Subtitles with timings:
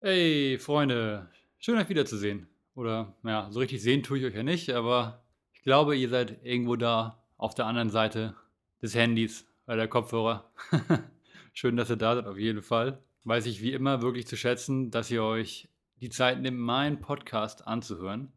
[0.00, 1.28] Hey, Freunde,
[1.58, 2.46] schön euch wiederzusehen.
[2.76, 6.38] Oder, ja, so richtig sehen tue ich euch ja nicht, aber ich glaube, ihr seid
[6.44, 8.36] irgendwo da auf der anderen Seite
[8.80, 10.52] des Handys oder der Kopfhörer.
[11.52, 13.02] schön, dass ihr da seid, auf jeden Fall.
[13.24, 15.68] Weiß ich wie immer wirklich zu schätzen, dass ihr euch
[16.00, 18.30] die Zeit nehmt, meinen Podcast anzuhören.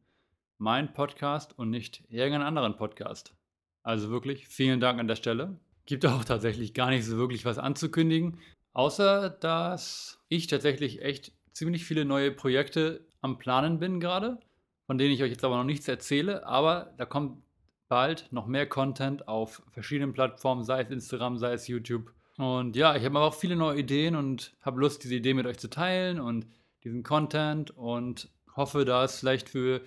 [0.57, 3.35] Mein Podcast und nicht irgendeinen anderen Podcast.
[3.83, 5.59] Also wirklich, vielen Dank an der Stelle.
[5.85, 8.39] Gibt auch tatsächlich gar nicht so wirklich was anzukündigen.
[8.73, 14.39] Außer, dass ich tatsächlich echt ziemlich viele neue Projekte am Planen bin gerade,
[14.87, 17.41] von denen ich euch jetzt aber noch nichts erzähle, aber da kommt
[17.87, 22.13] bald noch mehr Content auf verschiedenen Plattformen, sei es Instagram, sei es YouTube.
[22.37, 25.45] Und ja, ich habe aber auch viele neue Ideen und habe Lust, diese Idee mit
[25.45, 26.47] euch zu teilen und
[26.83, 29.81] diesen Content und hoffe, da ist vielleicht für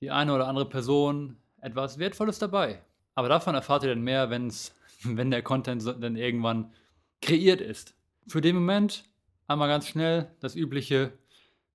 [0.00, 2.80] die eine oder andere Person etwas Wertvolles dabei.
[3.14, 6.72] Aber davon erfahrt ihr dann mehr, wenn's, wenn der Content dann irgendwann
[7.20, 7.94] kreiert ist.
[8.28, 9.04] Für den Moment
[9.50, 11.10] Einmal ganz schnell das Übliche,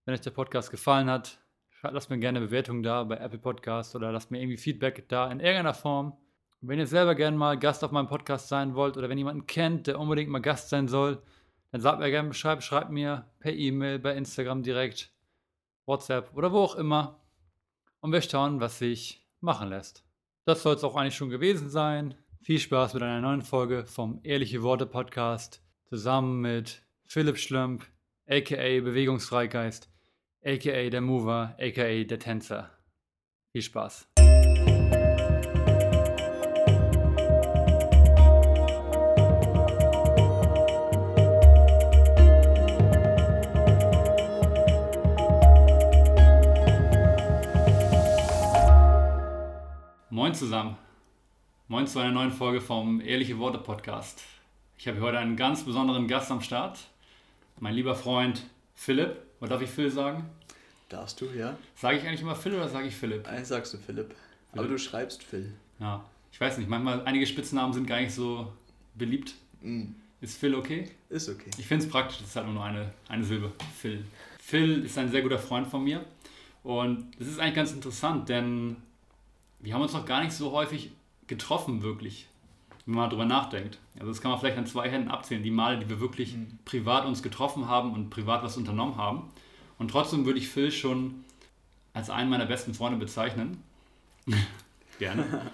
[0.05, 1.40] wenn euch der Podcast gefallen hat,
[1.82, 5.32] lasst mir gerne eine Bewertung da bei Apple Podcast oder lasst mir irgendwie Feedback da
[5.32, 6.16] in irgendeiner Form.
[6.62, 9.88] wenn ihr selber gerne mal Gast auf meinem Podcast sein wollt oder wenn jemanden kennt,
[9.88, 11.24] der unbedingt mal Gast sein soll,
[11.71, 15.12] dann sagt mir gerne Bescheid, schreibt mir per E-Mail, bei Instagram direkt,
[15.88, 17.21] WhatsApp oder wo auch immer.
[18.01, 20.05] Und wir schauen, was sich machen lässt.
[20.46, 22.13] Das soll es auch eigentlich schon gewesen sein.
[22.44, 26.84] Viel Spaß mit einer neuen Folge vom Ehrliche Worte Podcast zusammen mit
[27.14, 27.86] Philipp Schlömp,
[28.28, 29.88] aka Bewegungsfreigeist,
[30.44, 32.72] aka der Mover, aka der Tänzer.
[33.52, 34.08] Viel Spaß.
[50.10, 50.78] Moin zusammen.
[51.68, 54.24] Moin zu einer neuen Folge vom Ehrliche Worte Podcast.
[54.80, 56.90] Ich habe heute einen ganz besonderen Gast am Start
[57.59, 58.43] mein lieber Freund
[58.76, 59.18] Philipp.
[59.40, 60.29] Was darf ich Phil sagen?
[60.90, 61.57] Darfst du, ja.
[61.76, 63.27] Sage ich eigentlich immer Phil oder sage ich Philipp?
[63.27, 64.07] Eigentlich sagst du Philipp.
[64.07, 64.16] Philipp.
[64.53, 65.53] Aber du schreibst Phil.
[65.79, 66.69] Ja, ich weiß nicht.
[66.69, 68.51] Manchmal, einige Spitznamen sind gar nicht so
[68.95, 69.35] beliebt.
[69.61, 69.85] Mm.
[70.22, 70.89] Ist Phil okay?
[71.09, 71.50] Ist okay.
[71.57, 73.51] Ich finde es praktisch, das ist halt nur eine, eine Silbe.
[73.78, 74.05] Phil.
[74.39, 76.05] Phil ist ein sehr guter Freund von mir.
[76.63, 78.78] Und das ist eigentlich ganz interessant, denn
[79.59, 80.91] wir haben uns noch gar nicht so häufig
[81.28, 82.28] getroffen, wirklich
[82.85, 83.79] wenn man darüber nachdenkt.
[83.95, 86.59] Also das kann man vielleicht an zwei Händen abzählen, die Male, die wir wirklich mhm.
[86.66, 89.29] privat uns getroffen haben und privat was unternommen haben.
[89.77, 91.23] Und trotzdem würde ich Phil schon
[91.93, 93.63] als einen meiner besten Freunde bezeichnen.
[94.99, 95.51] Gerne.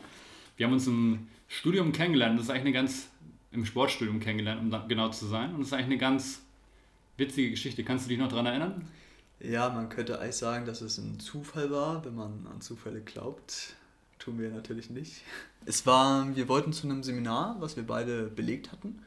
[0.57, 2.37] Wir haben uns im Studium kennengelernt.
[2.37, 3.09] Das ist eigentlich eine ganz,
[3.51, 5.53] im Sportstudium kennengelernt, um genau zu sein.
[5.53, 6.41] Und das ist eigentlich eine ganz
[7.17, 7.83] witzige Geschichte.
[7.83, 8.87] Kannst du dich noch daran erinnern?
[9.39, 13.75] Ja, man könnte eigentlich sagen, dass es ein Zufall war, wenn man an Zufälle glaubt.
[14.19, 15.21] Tun wir natürlich nicht.
[15.65, 19.01] Es war, wir wollten zu einem Seminar, was wir beide belegt hatten.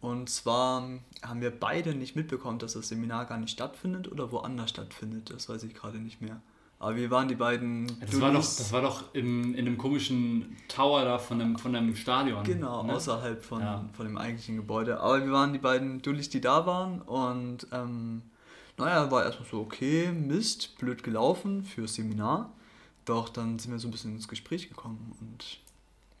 [0.00, 0.88] Und zwar
[1.22, 5.30] haben wir beide nicht mitbekommen, dass das Seminar gar nicht stattfindet oder woanders stattfindet.
[5.30, 6.42] Das weiß ich gerade nicht mehr.
[6.80, 7.86] Aber wir waren die beiden.
[8.00, 11.76] Das war doch, das war doch im, in einem komischen Tower da von einem, von
[11.76, 12.42] einem Stadion.
[12.42, 12.94] Genau, ne?
[12.94, 13.88] außerhalb von, ja.
[13.92, 14.98] von dem eigentlichen Gebäude.
[14.98, 17.00] Aber wir waren die beiden Dullis, die da waren.
[17.00, 18.22] Und ähm,
[18.76, 22.52] naja, war erstmal so, okay, Mist, blöd gelaufen fürs Seminar.
[23.04, 25.60] Doch dann sind wir so ein bisschen ins Gespräch gekommen und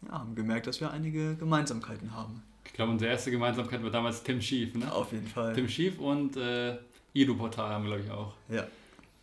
[0.06, 2.42] ja, haben gemerkt, dass wir einige Gemeinsamkeiten haben.
[2.64, 4.92] Ich glaube, unsere erste Gemeinsamkeit war damals Tim Schief, ne?
[4.92, 5.54] Auf jeden Fall.
[5.54, 6.78] Tim Schief und äh,
[7.12, 8.34] Ido Portal haben wir, glaube ich, auch.
[8.48, 8.66] Ja.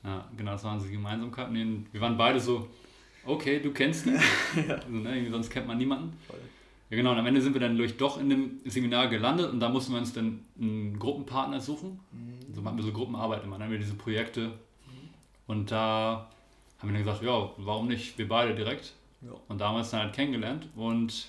[0.04, 1.88] Ja, genau, das waren unsere Gemeinsamkeiten.
[1.92, 2.70] Wir waren beide so,
[3.26, 4.16] okay, du kennst ihn.
[4.68, 4.76] ja.
[4.76, 6.14] also, ne, sonst kennt man niemanden.
[6.28, 6.40] Voll.
[6.90, 9.60] Ja, genau, und am Ende sind wir dann durch doch in dem Seminar gelandet und
[9.60, 12.00] da mussten wir uns dann einen Gruppenpartner suchen.
[12.12, 12.54] Mhm.
[12.54, 14.48] So machen wir so Gruppenarbeit immer, dann haben wir diese Projekte.
[14.48, 14.54] Mhm.
[15.48, 16.32] Und da
[16.80, 18.94] haben wir dann gesagt, ja, warum nicht wir beide direkt?
[19.22, 19.32] Ja.
[19.48, 21.28] Und damals dann halt kennengelernt und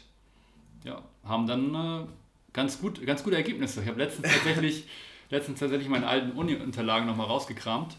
[0.85, 2.07] ja, haben dann äh,
[2.53, 3.83] ganz, gut, ganz gute Ergebnisse.
[3.83, 4.87] Ich habe letztens tatsächlich,
[5.29, 7.97] letztens tatsächlich meine alten Uni-Unterlagen nochmal rausgekramt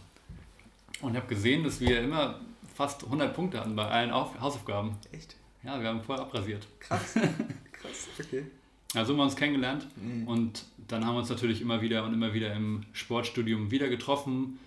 [1.01, 2.39] und habe gesehen, dass wir immer
[2.73, 4.97] fast 100 Punkte hatten bei allen Auf Hausaufgaben.
[5.11, 5.35] Echt?
[5.63, 6.65] Ja, wir haben voll abrasiert.
[6.79, 7.13] Krass,
[7.71, 8.45] krass, okay.
[8.93, 10.27] Also haben wir uns kennengelernt mhm.
[10.27, 14.59] und dann haben wir uns natürlich immer wieder und immer wieder im Sportstudium wieder getroffen.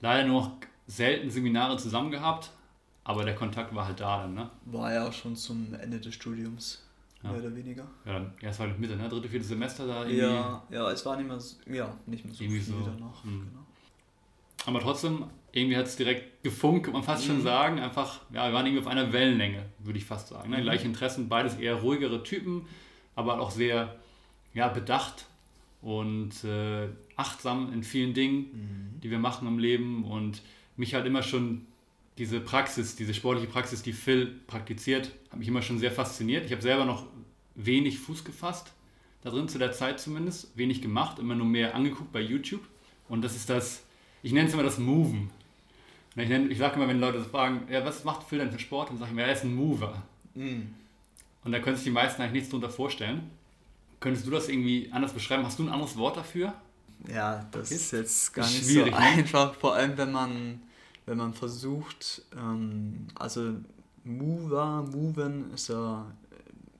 [0.00, 0.50] Leider nur noch
[0.86, 2.50] selten Seminare zusammen gehabt,
[3.04, 4.50] aber der Kontakt war halt da dann, ne?
[4.66, 6.86] War ja auch schon zum Ende des Studiums,
[7.22, 7.30] ja.
[7.30, 7.86] mehr oder weniger.
[8.04, 9.08] Ja, dann erst war halt Mitte, ne?
[9.08, 10.18] Dritte, vierte Semester da irgendwie.
[10.18, 12.80] Ja, ja, es war nicht mehr so, ja, nicht mehr so irgendwie viel so.
[12.84, 13.24] danach.
[13.24, 13.48] Mhm.
[13.48, 13.66] Genau.
[14.64, 17.32] Aber trotzdem, irgendwie hat es direkt gefunkt, kann man fast mhm.
[17.32, 17.78] schon sagen.
[17.80, 20.50] Einfach, ja, wir waren irgendwie auf einer Wellenlänge, würde ich fast sagen.
[20.50, 20.58] Ne?
[20.58, 20.62] Mhm.
[20.62, 22.66] Gleiche Interessen, beides eher ruhigere Typen,
[23.16, 23.96] aber auch sehr
[24.54, 25.26] ja, bedacht
[25.80, 29.00] und äh, achtsam in vielen Dingen, mhm.
[29.00, 30.42] die wir machen im Leben und
[30.76, 31.66] mich halt immer schon
[32.18, 36.44] diese Praxis, diese sportliche Praxis, die Phil praktiziert, hat mich immer schon sehr fasziniert.
[36.44, 37.06] Ich habe selber noch
[37.54, 38.72] wenig Fuß gefasst,
[39.22, 42.62] da drin zu der Zeit zumindest, wenig gemacht, immer nur mehr angeguckt bei YouTube.
[43.08, 43.82] Und das ist das
[44.22, 45.30] ich nenne es immer das Moven.
[46.14, 48.90] Ich, ich sage immer, wenn Leute fragen, ja, was macht Phil denn für Sport?
[48.90, 50.02] Dann sage ich mir, er ist ein Mover.
[50.34, 50.62] Mm.
[51.44, 53.30] Und da können sich die meisten eigentlich nichts darunter vorstellen.
[53.98, 55.44] Könntest du das irgendwie anders beschreiben?
[55.44, 56.54] Hast du ein anderes Wort dafür?
[57.08, 58.96] Ja, das ist jetzt gar nicht so ne?
[58.96, 60.62] einfach, vor allem wenn man,
[61.06, 63.54] wenn man versucht, ähm, also
[64.04, 66.06] Mover, Moven ist ja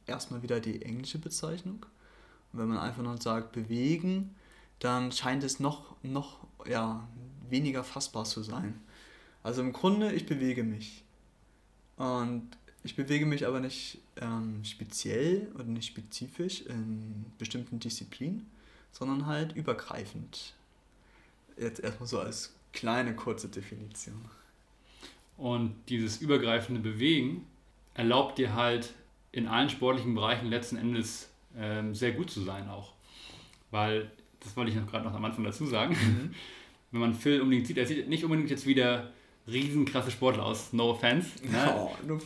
[0.06, 1.86] erstmal wieder die englische Bezeichnung.
[2.52, 4.34] Und wenn man einfach nur sagt bewegen,
[4.78, 7.06] dann scheint es noch, noch ja,
[7.48, 8.80] weniger fassbar zu sein.
[9.42, 11.04] Also im Grunde, ich bewege mich.
[11.96, 12.48] Und
[12.84, 18.46] ich bewege mich aber nicht ähm, speziell oder nicht spezifisch in bestimmten Disziplinen,
[18.93, 20.55] sondern halt übergreifend.
[21.59, 24.25] Jetzt erstmal so als kleine kurze Definition.
[25.37, 27.47] Und dieses übergreifende Bewegen
[27.94, 28.94] erlaubt dir halt
[29.33, 32.93] in allen sportlichen Bereichen letzten Endes ähm, sehr gut zu sein auch.
[33.71, 34.11] Weil,
[34.41, 36.35] das wollte ich noch gerade noch am Anfang dazu sagen, mhm.
[36.91, 39.11] wenn man Phil unbedingt sieht, er sieht nicht unbedingt jetzt wieder
[39.49, 41.31] riesenkrasse Sportler aus, no offense.
[41.44, 41.75] Ne?
[41.75, 42.21] Oh, no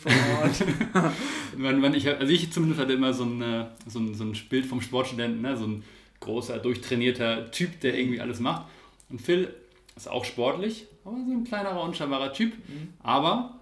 [1.57, 4.67] man, man, ich, also ich zumindest hatte immer so ein, so ein, so ein Bild
[4.67, 5.57] vom Sportstudenten, ne?
[5.57, 5.85] so ein
[6.21, 8.67] großer, durchtrainierter Typ, der irgendwie alles macht.
[9.09, 9.55] Und Phil
[9.97, 12.95] ist auch sportlich, aber so ein kleinerer, unscheinbarer Typ, mhm.
[13.03, 13.59] aber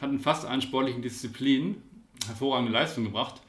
[0.00, 1.82] hat in fast allen sportlichen Disziplinen
[2.26, 3.40] hervorragende Leistung gebracht.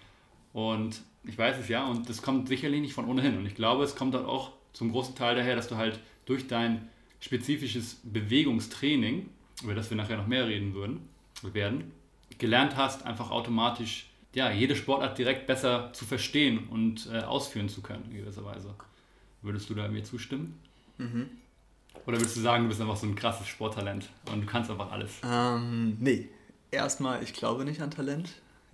[0.53, 3.37] Und ich weiß es ja, und das kommt sicherlich nicht von ohnehin.
[3.37, 6.47] Und ich glaube, es kommt halt auch zum großen Teil daher, dass du halt durch
[6.47, 6.89] dein
[7.19, 9.29] spezifisches Bewegungstraining,
[9.63, 11.07] über das wir nachher noch mehr reden würden,
[11.41, 11.91] werden,
[12.37, 17.81] gelernt hast, einfach automatisch ja, jede Sportart direkt besser zu verstehen und äh, ausführen zu
[17.81, 18.73] können, in gewisser Weise.
[19.41, 20.59] Würdest du da mir zustimmen?
[20.97, 21.29] Mhm.
[22.05, 24.91] Oder würdest du sagen, du bist einfach so ein krasses Sporttalent und du kannst einfach
[24.91, 25.11] alles?
[25.23, 26.29] Ähm, nee.
[26.71, 28.29] Erstmal, ich glaube nicht an Talent.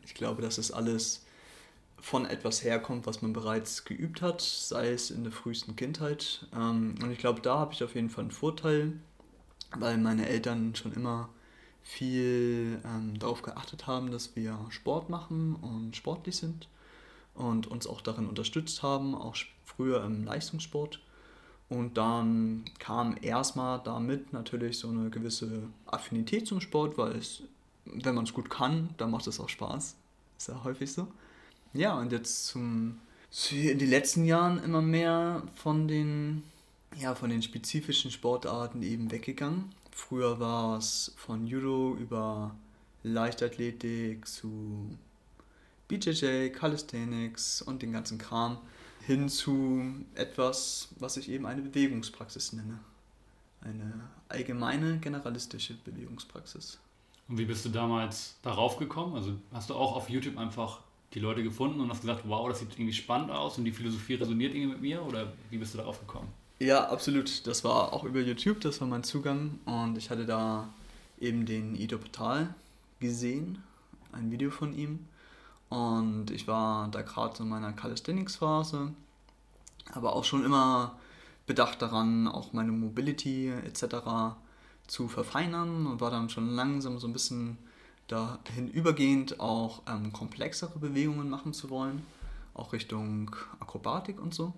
[0.05, 1.25] Ich glaube, dass es alles
[1.99, 6.47] von etwas herkommt, was man bereits geübt hat, sei es in der frühesten Kindheit.
[6.55, 8.93] Ähm, und ich glaube, da habe ich auf jeden Fall einen Vorteil,
[9.77, 11.29] weil meine Eltern schon immer
[11.83, 16.67] viel ähm, darauf geachtet haben, dass wir Sport machen und sportlich sind
[17.35, 19.35] und uns auch darin unterstützt haben, auch
[19.65, 20.99] früher im Leistungssport.
[21.69, 27.43] Und dann kam erstmal damit natürlich so eine gewisse Affinität zum Sport, weil es
[27.93, 29.95] wenn man es gut kann, dann macht es auch Spaß.
[30.37, 31.07] Ist ja häufig so.
[31.73, 32.99] Ja, und jetzt zum,
[33.51, 36.43] in den letzten Jahren immer mehr von den,
[36.97, 39.71] ja, von den spezifischen Sportarten eben weggegangen.
[39.99, 42.55] Früher war es von Judo über
[43.03, 44.97] Leichtathletik zu
[45.87, 48.57] BJJ, Calisthenics und den ganzen Kram
[49.05, 52.79] hin zu etwas, was ich eben eine Bewegungspraxis nenne.
[53.61, 56.79] Eine allgemeine generalistische Bewegungspraxis.
[57.27, 59.15] Und wie bist du damals darauf gekommen?
[59.15, 60.79] Also hast du auch auf YouTube einfach
[61.13, 64.15] die Leute gefunden und hast gesagt, wow, das sieht irgendwie spannend aus und die Philosophie
[64.15, 65.05] resoniert irgendwie mit mir?
[65.05, 66.29] Oder wie bist du darauf gekommen?
[66.59, 67.47] Ja, absolut.
[67.47, 69.59] Das war auch über YouTube, das war mein Zugang.
[69.65, 70.69] Und ich hatte da
[71.19, 72.53] eben den Ido Portal
[72.99, 73.63] gesehen,
[74.11, 75.07] ein Video von ihm.
[75.69, 78.91] Und ich war da gerade in meiner Calisthenics-Phase,
[79.93, 80.97] aber auch schon immer
[81.47, 84.35] bedacht daran, auch meine Mobility etc
[84.89, 87.57] zu verfeinern und war dann schon langsam so ein bisschen
[88.07, 92.03] dahin übergehend auch ähm, komplexere Bewegungen machen zu wollen,
[92.55, 94.53] auch Richtung Akrobatik und so.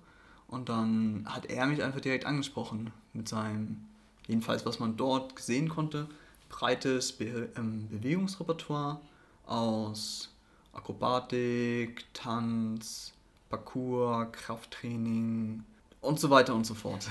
[0.52, 3.88] Und dann hat er mich einfach direkt angesprochen mit seinem,
[4.28, 6.08] jedenfalls was man dort sehen konnte,
[6.50, 9.00] breites Be ähm, Bewegungsrepertoire
[9.46, 10.30] aus
[10.74, 13.14] Akrobatik, Tanz,
[13.50, 15.64] Parkour, Krafttraining
[16.02, 17.08] und so weiter und so fort.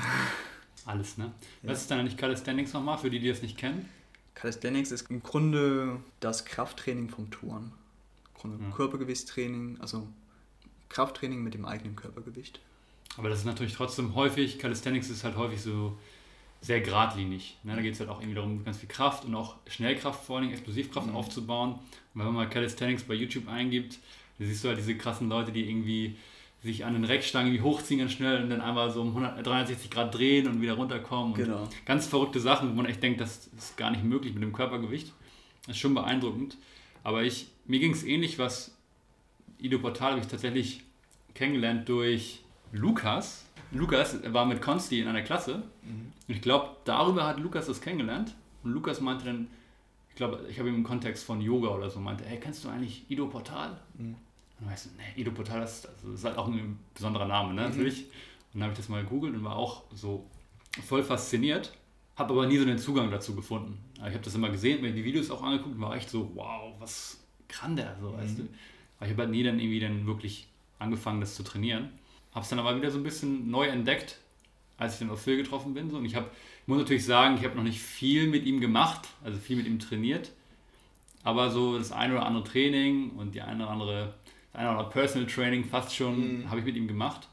[0.84, 1.32] Alles, ne?
[1.62, 1.70] Ja.
[1.70, 3.88] Was ist dann eigentlich Calisthenics nochmal, für die, die das nicht kennen?
[4.34, 7.72] Calisthenics ist im Grunde das Krafttraining vom Touren.
[8.34, 8.70] Grunde ja.
[8.70, 10.06] Körpergewichtstraining, also
[10.90, 12.60] Krafttraining mit dem eigenen Körpergewicht.
[13.16, 15.96] Aber das ist natürlich trotzdem häufig, Calisthenics ist halt häufig so
[16.60, 17.56] sehr geradlinig.
[17.62, 17.74] Ne?
[17.74, 20.50] Da geht es halt auch irgendwie darum, ganz viel Kraft und auch Schnellkraft vor allem,
[20.50, 21.16] Explosivkraft mhm.
[21.16, 21.72] aufzubauen.
[21.72, 21.80] Und
[22.14, 23.98] wenn man mal Calisthenics bei YouTube eingibt,
[24.38, 26.16] da siehst du halt diese krassen Leute, die irgendwie
[26.62, 30.46] sich an den Reckstangen hochziehen ganz schnell und dann einmal so um 163 Grad drehen
[30.46, 31.34] und wieder runterkommen.
[31.34, 31.68] Genau.
[31.86, 35.12] ganz verrückte Sachen, wo man echt denkt, das ist gar nicht möglich mit dem Körpergewicht.
[35.66, 36.58] Das ist schon beeindruckend.
[37.02, 38.76] Aber ich, mir ging es ähnlich, was
[39.58, 40.82] Ido Portal habe ich tatsächlich
[41.32, 42.40] kennengelernt durch
[42.72, 43.44] Lukas.
[43.72, 45.62] Lukas war mit Konsti in einer Klasse.
[45.82, 46.12] Mhm.
[46.28, 48.34] Und ich glaube, darüber hat Lukas das kennengelernt.
[48.62, 49.48] Und Lukas meinte dann,
[50.08, 52.68] ich glaube, ich habe ihm im Kontext von Yoga oder so meinte, hey, kennst du
[52.68, 53.80] eigentlich Ido Portal?
[53.94, 54.04] Mhm.
[54.04, 54.16] Und
[54.60, 57.62] dann weißt du, nee, Ido Portal, das, das, ist halt auch ein besonderer Name, ne?
[57.62, 57.68] Mhm.
[57.68, 58.04] natürlich.
[58.52, 60.26] Und dann habe ich das mal gegoogelt und war auch so
[60.86, 61.72] voll fasziniert,
[62.16, 63.78] habe aber nie so den Zugang dazu gefunden.
[63.94, 66.74] ich habe das immer gesehen, mir die Videos auch angeguckt und war echt so, wow,
[66.78, 68.16] was kann der so, mhm.
[68.16, 68.48] weißt du?
[68.98, 70.48] Aber ich habe halt nie dann irgendwie dann wirklich
[70.78, 71.90] angefangen, das zu trainieren.
[72.32, 74.18] Habe es dann aber wieder so ein bisschen neu entdeckt,
[74.76, 75.90] als ich dann auf Phil getroffen bin.
[75.90, 75.96] So.
[75.96, 76.30] Und ich, hab,
[76.62, 79.66] ich muss natürlich sagen, ich habe noch nicht viel mit ihm gemacht, also viel mit
[79.66, 80.30] ihm trainiert.
[81.22, 84.14] Aber so das eine oder andere Training und die eine oder andere,
[84.52, 86.50] das eine oder andere Personal Training fast schon mhm.
[86.50, 87.28] habe ich mit ihm gemacht.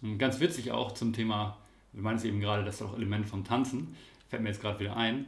[0.00, 1.56] Und ganz witzig auch zum Thema,
[1.92, 3.94] du meinst eben gerade, das ist auch Element vom Tanzen,
[4.28, 5.26] fällt mir jetzt gerade wieder ein.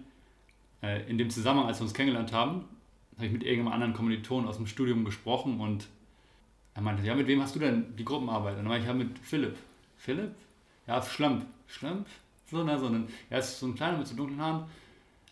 [0.82, 2.64] Äh, in dem Zusammenhang, als wir uns kennengelernt haben,
[3.16, 5.86] habe ich mit irgendeinem anderen Kommilitonen aus dem Studium gesprochen und
[6.74, 8.52] er meinte, ja, mit wem hast du denn die Gruppenarbeit?
[8.52, 9.56] Und dann meinte ich, ja, mit Philipp.
[9.96, 10.34] Philipp?
[10.86, 11.46] Ja, Schlamp.
[11.66, 12.06] Schlamp?
[12.50, 12.86] So, ne, so.
[12.86, 14.64] Und ja, ist so ein kleiner mit so dunklen Haaren.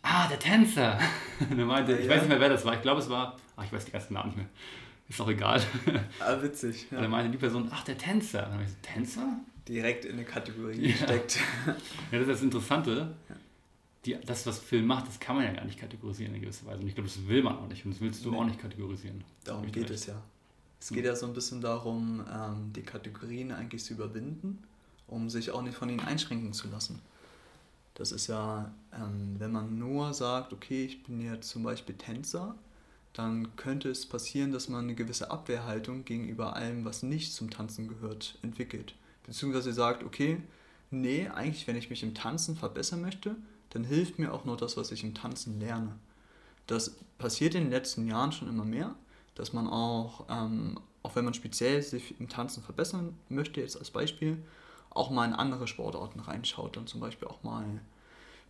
[0.03, 0.99] Ah, der Tänzer.
[1.51, 2.75] und er meinte, ja, ich weiß nicht mehr, wer das war.
[2.75, 4.49] Ich glaube, es war, ach, ich weiß die ersten Namen nicht mehr.
[5.09, 5.61] Ist auch egal.
[6.21, 6.87] Ah, witzig.
[6.91, 6.99] Ja.
[6.99, 8.45] Und er meinte die Person, ach, der Tänzer.
[8.45, 9.41] Und dann meinte ich, Tänzer?
[9.69, 10.97] Direkt in eine Kategorie ja.
[10.97, 11.39] steckt.
[11.67, 11.75] ja,
[12.13, 13.15] das ist das Interessante.
[14.05, 16.81] Die, das, was Film macht, das kann man ja gar nicht kategorisieren in gewisser Weise.
[16.81, 17.85] Und ich glaube, das will man auch nicht.
[17.85, 18.37] Und das willst du nee.
[18.39, 19.23] auch nicht kategorisieren.
[19.45, 19.91] Darum geht recht.
[19.91, 20.21] es ja.
[20.83, 24.65] Es geht ja so ein bisschen darum, ähm, die Kategorien eigentlich zu überwinden,
[25.07, 27.01] um sich auch nicht von ihnen einschränken zu lassen.
[27.95, 32.57] Das ist ja, ähm, wenn man nur sagt, okay, ich bin jetzt zum Beispiel Tänzer,
[33.13, 37.87] dann könnte es passieren, dass man eine gewisse Abwehrhaltung gegenüber allem, was nicht zum Tanzen
[37.87, 38.97] gehört, entwickelt.
[39.25, 40.39] Beziehungsweise sagt, okay,
[40.91, 43.37] nee, eigentlich, wenn ich mich im Tanzen verbessern möchte,
[43.71, 45.95] dann hilft mir auch nur das, was ich im Tanzen lerne.
[46.67, 48.97] Das passiert in den letzten Jahren schon immer mehr
[49.35, 53.91] dass man auch, ähm, auch wenn man speziell sich im Tanzen verbessern möchte, jetzt als
[53.91, 54.43] Beispiel,
[54.91, 56.77] auch mal in andere Sportarten reinschaut.
[56.77, 57.81] Dann zum Beispiel auch mal,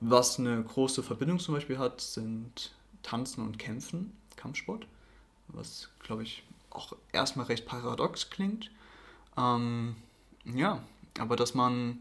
[0.00, 2.72] was eine große Verbindung zum Beispiel hat, sind
[3.02, 4.86] Tanzen und Kämpfen, Kampfsport,
[5.48, 8.70] was glaube ich auch erstmal recht paradox klingt.
[9.36, 9.96] Ähm,
[10.44, 10.82] ja,
[11.18, 11.98] aber dass man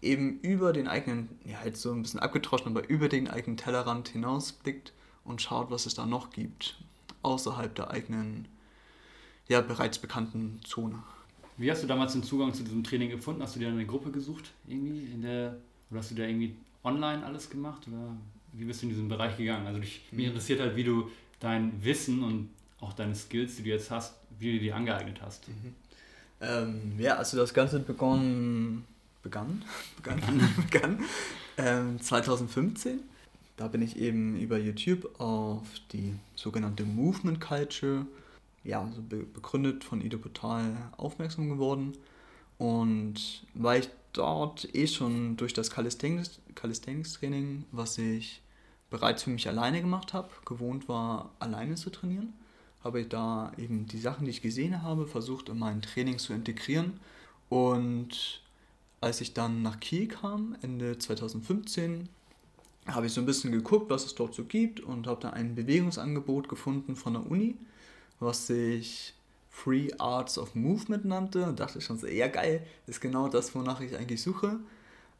[0.00, 4.08] eben über den eigenen, ja, halt so ein bisschen abgetroschen, aber über den eigenen Tellerrand
[4.08, 4.92] hinausblickt
[5.24, 6.76] und schaut, was es da noch gibt
[7.24, 8.46] außerhalb der eigenen,
[9.48, 11.02] ja, bereits bekannten Zone.
[11.56, 13.42] Wie hast du damals den Zugang zu diesem Training gefunden?
[13.42, 15.56] Hast du dir eine Gruppe gesucht irgendwie in der,
[15.90, 18.16] oder hast du da irgendwie online alles gemacht oder
[18.52, 19.66] wie bist du in diesen Bereich gegangen?
[19.66, 20.32] Also dich, mich mhm.
[20.32, 22.50] interessiert halt, wie du dein Wissen und
[22.80, 25.48] auch deine Skills, die du jetzt hast, wie du die angeeignet hast.
[25.48, 25.74] Mhm.
[26.40, 28.84] Ähm, ja, also das Ganze begonnen,
[29.22, 29.64] begann,
[29.96, 30.20] begann,
[30.70, 31.04] begann
[31.56, 33.00] ähm, 2015
[33.56, 38.06] da bin ich eben über YouTube auf die sogenannte Movement Culture,
[38.64, 41.92] ja, so be begründet von Ido Portal aufmerksam geworden.
[42.58, 48.40] Und weil ich dort eh schon durch das Calisthenics, Calisthenics Training, was ich
[48.90, 52.32] bereits für mich alleine gemacht habe, gewohnt war, alleine zu trainieren,
[52.82, 56.32] habe ich da eben die Sachen, die ich gesehen habe, versucht in mein Training zu
[56.32, 57.00] integrieren.
[57.48, 58.42] Und
[59.00, 62.08] als ich dann nach Kiel kam, Ende 2015,
[62.86, 65.54] habe ich so ein bisschen geguckt, was es dort so gibt und habe da ein
[65.54, 67.56] Bewegungsangebot gefunden von der Uni,
[68.20, 69.14] was sich
[69.48, 73.80] Free Arts of Movement nannte und dachte schon so, ja geil, ist genau das, wonach
[73.80, 74.58] ich eigentlich suche.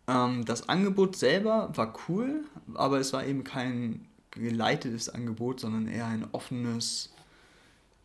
[0.06, 2.44] Ähm, das Angebot selber war cool,
[2.74, 7.12] aber es war eben kein geleitetes Angebot, sondern eher ein offenes,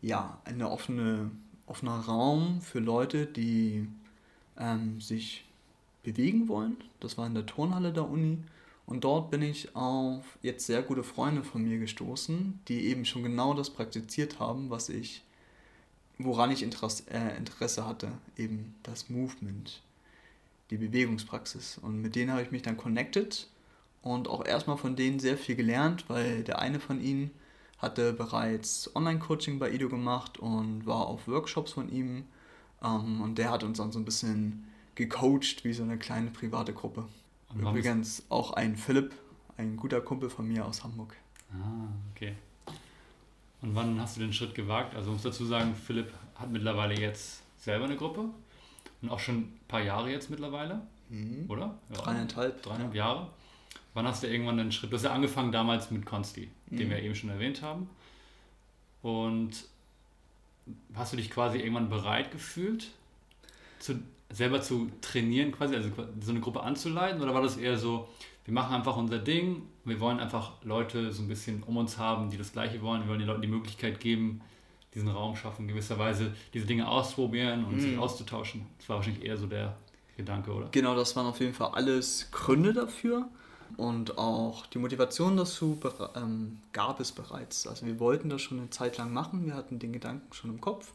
[0.00, 1.30] ja, eine offene,
[1.66, 3.88] offener Raum für Leute, die
[4.56, 5.44] ähm, sich
[6.02, 6.76] bewegen wollen.
[7.00, 8.38] Das war in der Turnhalle der Uni
[8.90, 13.22] und dort bin ich auf jetzt sehr gute Freunde von mir gestoßen, die eben schon
[13.22, 15.22] genau das praktiziert haben, was ich,
[16.18, 19.80] woran ich Interesse, äh, Interesse hatte, eben das Movement,
[20.70, 21.78] die Bewegungspraxis.
[21.78, 23.46] Und mit denen habe ich mich dann connected
[24.02, 27.30] und auch erstmal von denen sehr viel gelernt, weil der eine von ihnen
[27.78, 32.24] hatte bereits Online-Coaching bei Ido gemacht und war auf Workshops von ihm.
[32.82, 34.66] Ähm, und der hat uns dann so ein bisschen
[34.96, 37.04] gecoacht wie so eine kleine private Gruppe.
[37.52, 39.14] Und Übrigens auch ein Philipp,
[39.56, 41.16] ein guter Kumpel von mir aus Hamburg.
[41.52, 42.34] Ah, okay.
[43.62, 44.94] Und wann hast du den Schritt gewagt?
[44.94, 48.24] Also muss dazu sagen, Philipp hat mittlerweile jetzt selber eine Gruppe
[49.02, 51.44] und auch schon ein paar Jahre jetzt mittlerweile, mhm.
[51.48, 51.78] oder?
[51.90, 52.62] Ja, dreieinhalb.
[52.62, 53.06] Dreieinhalb ja.
[53.06, 53.30] Jahre.
[53.92, 54.92] Wann hast du irgendwann den Schritt?
[54.92, 56.76] Du hast ja angefangen damals mit Consti, mhm.
[56.76, 57.90] den wir eben schon erwähnt haben.
[59.02, 59.64] Und
[60.94, 62.92] hast du dich quasi irgendwann bereit gefühlt,
[63.78, 64.00] zu,
[64.32, 67.20] selber zu trainieren, quasi, also so eine Gruppe anzuleiten?
[67.20, 68.08] Oder war das eher so,
[68.44, 72.30] wir machen einfach unser Ding, wir wollen einfach Leute so ein bisschen um uns haben,
[72.30, 74.40] die das Gleiche wollen, wir wollen den Leuten die Möglichkeit geben,
[74.94, 77.80] diesen Raum schaffen, gewisserweise diese Dinge auszuprobieren und mhm.
[77.80, 78.66] sich auszutauschen.
[78.78, 79.76] Das war wahrscheinlich eher so der
[80.16, 80.68] Gedanke, oder?
[80.72, 83.28] Genau, das waren auf jeden Fall alles Gründe dafür.
[83.76, 85.78] Und auch die Motivation dazu
[86.16, 87.66] ähm, gab es bereits.
[87.66, 90.60] Also wir wollten das schon eine Zeit lang machen, wir hatten den Gedanken schon im
[90.60, 90.92] Kopf.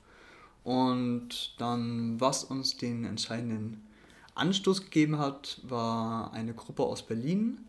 [0.65, 3.86] Und dann, was uns den entscheidenden
[4.34, 7.60] Anstoß gegeben hat, war eine Gruppe aus Berlin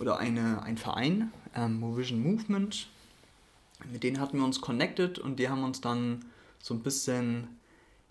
[0.00, 2.88] oder eine, ein Verein, ähm, Movision Movement.
[3.90, 6.24] Mit denen hatten wir uns connected und die haben uns dann
[6.60, 7.48] so ein bisschen,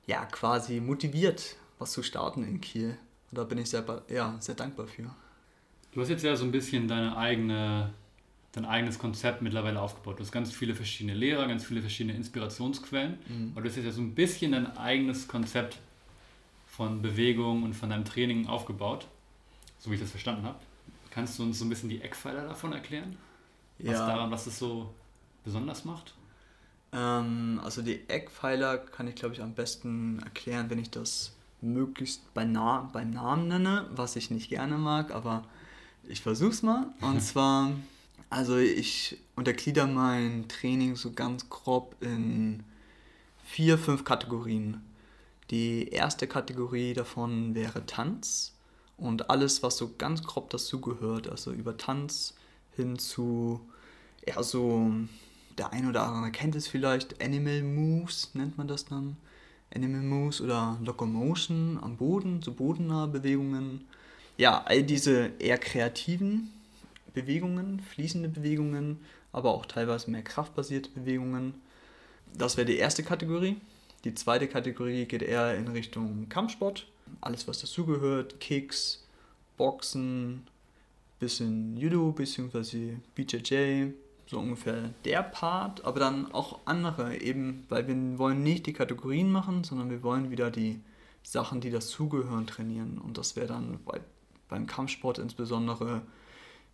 [0.05, 2.97] ja, quasi motiviert, was zu starten in Kiel.
[3.31, 5.09] Und da bin ich sehr, ja, sehr dankbar für.
[5.93, 7.93] Du hast jetzt ja so ein bisschen deine eigene,
[8.53, 10.19] dein eigenes Konzept mittlerweile aufgebaut.
[10.19, 13.17] Du hast ganz viele verschiedene Lehrer, ganz viele verschiedene Inspirationsquellen.
[13.27, 13.51] Mhm.
[13.55, 15.79] Und du hast jetzt ja so ein bisschen dein eigenes Konzept
[16.67, 19.07] von Bewegung und von deinem Training aufgebaut,
[19.79, 20.59] so wie ich das verstanden habe.
[21.09, 23.17] Kannst du uns so ein bisschen die Eckpfeiler davon erklären?
[23.79, 24.07] Was ja.
[24.07, 24.93] daran, was es so
[25.43, 26.13] besonders macht?
[26.91, 32.33] Ähm, also die Eckpfeiler kann ich, glaube ich, am besten erklären, wenn ich das möglichst
[32.33, 35.43] bei Na beim Namen nenne, was ich nicht gerne mag, aber
[36.07, 36.87] ich versuch's mal.
[37.01, 37.71] Und zwar,
[38.33, 42.63] also ich unterglieder mein Training so ganz grob in
[43.45, 44.81] vier, fünf Kategorien.
[45.51, 48.53] Die erste Kategorie davon wäre Tanz
[48.97, 52.33] und alles, was so ganz grob dazugehört, also über Tanz
[52.75, 53.61] hin zu
[54.25, 54.91] eher so,
[55.59, 59.15] der ein oder andere kennt es vielleicht, Animal Moves nennt man das dann.
[59.75, 63.85] Animal Moves oder Locomotion am Boden, so bodennahe Bewegungen.
[64.37, 66.49] Ja, all diese eher kreativen
[67.13, 68.99] Bewegungen, fließende Bewegungen,
[69.31, 71.55] aber auch teilweise mehr kraftbasierte Bewegungen.
[72.33, 73.57] Das wäre die erste Kategorie.
[74.03, 76.87] Die zweite Kategorie geht eher in Richtung Kampfsport.
[77.21, 79.07] Alles, was dazugehört, Kicks,
[79.57, 80.47] Boxen,
[81.19, 82.97] bisschen Judo bzw.
[83.15, 83.91] BJJ,
[84.25, 89.31] so ungefähr der Part, aber dann auch andere eben, weil wir wollen nicht die Kategorien
[89.31, 90.81] machen, sondern wir wollen wieder die
[91.23, 92.97] Sachen, die dazugehören, trainieren.
[92.97, 94.01] Und das wäre dann bei,
[94.49, 96.01] beim Kampfsport insbesondere,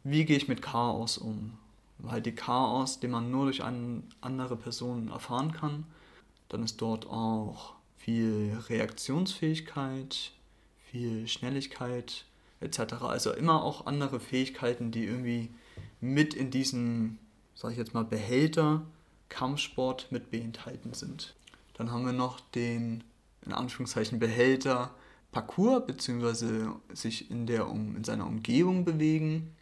[0.03, 1.57] wie gehe ich mit Chaos um?
[1.97, 5.85] Weil die Chaos, den man nur durch eine andere Person erfahren kann,
[6.47, 10.31] dann ist dort auch viel Reaktionsfähigkeit,
[10.89, 12.25] viel Schnelligkeit
[12.61, 12.93] etc.
[13.01, 15.49] Also immer auch andere Fähigkeiten, die irgendwie
[15.99, 17.19] mit in diesem
[17.59, 18.83] sage ich jetzt mal, Behälter
[19.27, 21.35] Kampfsport mit beinhalten sind.
[21.73, 23.03] Dann haben wir noch den,
[23.45, 24.91] in Anführungszeichen, Behälter
[25.31, 29.53] Parcours, beziehungsweise sich in, der, um, in seiner Umgebung bewegen.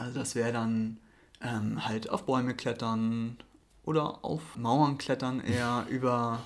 [0.00, 0.96] Also das wäre dann
[1.42, 3.36] ähm, halt auf Bäume klettern
[3.84, 6.42] oder auf Mauern klettern, eher über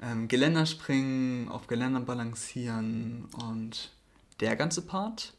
[0.00, 3.90] ähm, Geländer springen, auf Geländer balancieren und
[4.38, 5.32] der ganze Part.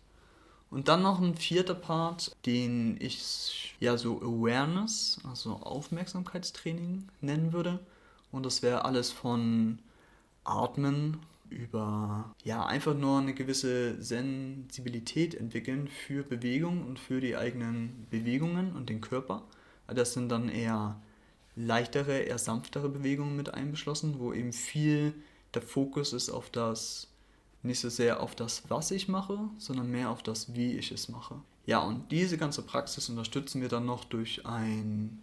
[0.69, 7.79] Und dann noch ein vierter Part, den ich ja so Awareness, also Aufmerksamkeitstraining nennen würde.
[8.33, 9.79] Und das wäre alles von
[10.43, 18.07] Atmen über ja einfach nur eine gewisse Sensibilität entwickeln für Bewegung und für die eigenen
[18.09, 19.43] Bewegungen und den Körper.
[19.87, 21.01] Das sind dann eher
[21.55, 25.13] leichtere, eher sanftere Bewegungen mit einbeschlossen, wo eben viel
[25.53, 27.07] der Fokus ist auf das
[27.61, 31.09] nicht so sehr auf das, was ich mache, sondern mehr auf das, wie ich es
[31.09, 31.41] mache.
[31.65, 35.19] Ja, und diese ganze Praxis unterstützen wir dann noch durch ein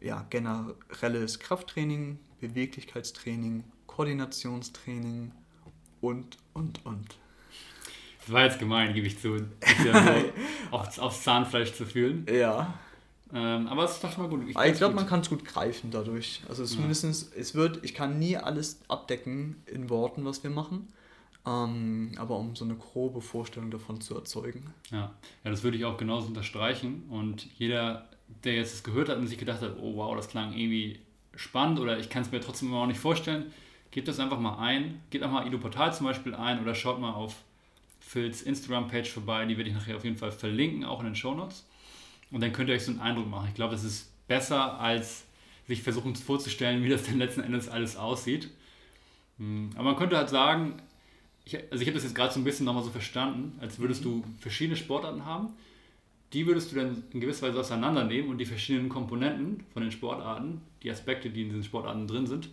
[0.00, 5.32] ja, generelles Krafttraining, Beweglichkeitstraining, Koordinationstraining
[6.04, 7.06] und, und, und.
[8.20, 9.36] Das war jetzt gemein, gebe ich zu,
[9.84, 10.16] ja
[10.70, 12.26] aufs, aufs, Zahnfleisch zu fühlen.
[12.32, 12.74] Ja.
[13.32, 14.48] Ähm, aber es ist doch schon mal gut.
[14.48, 16.42] Ich, ich glaube, man kann es gut greifen dadurch.
[16.48, 17.40] Also zumindest, ja.
[17.40, 20.88] es wird, ich kann nie alles abdecken in Worten, was wir machen.
[21.46, 24.72] Ähm, aber um so eine grobe Vorstellung davon zu erzeugen.
[24.90, 25.12] Ja.
[25.42, 27.04] ja, das würde ich auch genauso unterstreichen.
[27.10, 28.08] Und jeder,
[28.44, 31.00] der jetzt das gehört hat und sich gedacht hat, oh wow, das klang irgendwie
[31.34, 33.52] spannend oder ich kann es mir trotzdem immer noch nicht vorstellen,
[33.94, 35.00] gebt das einfach mal ein.
[35.10, 37.36] Geht auch mal Ido Portal zum Beispiel ein oder schaut mal auf
[38.00, 39.46] Phils Instagram-Page vorbei.
[39.46, 41.64] Die werde ich nachher auf jeden Fall verlinken, auch in den Show Notes.
[42.32, 43.46] Und dann könnt ihr euch so einen Eindruck machen.
[43.48, 45.26] Ich glaube, das ist besser, als
[45.68, 48.50] sich versuchen vorzustellen, wie das denn letzten Endes alles aussieht.
[49.38, 50.82] Hm, aber man könnte halt sagen,
[51.44, 54.04] ich, also ich habe das jetzt gerade so ein bisschen nochmal so verstanden, als würdest
[54.04, 55.50] du verschiedene Sportarten haben.
[56.32, 60.62] Die würdest du dann in gewisser Weise auseinandernehmen und die verschiedenen Komponenten von den Sportarten,
[60.82, 62.48] die Aspekte, die in diesen Sportarten drin sind,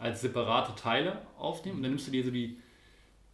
[0.00, 1.76] als separate Teile aufnehmen.
[1.76, 2.56] Und dann nimmst du dir so die,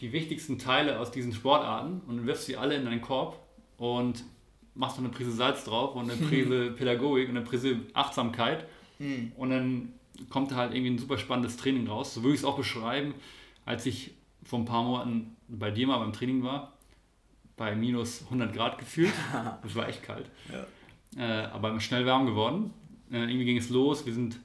[0.00, 3.38] die wichtigsten Teile aus diesen Sportarten und wirfst sie alle in deinen Korb
[3.78, 4.24] und
[4.74, 8.66] machst noch eine Prise Salz drauf und eine Prise Pädagogik und eine Prise Achtsamkeit.
[8.98, 9.32] Mhm.
[9.36, 9.92] Und dann
[10.28, 12.12] kommt halt irgendwie ein super spannendes Training raus.
[12.12, 13.14] So würde ich es auch beschreiben,
[13.64, 16.72] als ich vor ein paar Monaten bei dir mal beim Training war,
[17.56, 19.12] bei minus 100 Grad gefühlt.
[19.62, 20.28] Das war echt kalt.
[20.52, 20.66] Ja.
[21.16, 22.72] Äh, aber schnell warm geworden.
[23.10, 24.04] Äh, irgendwie ging es los.
[24.04, 24.38] Wir sind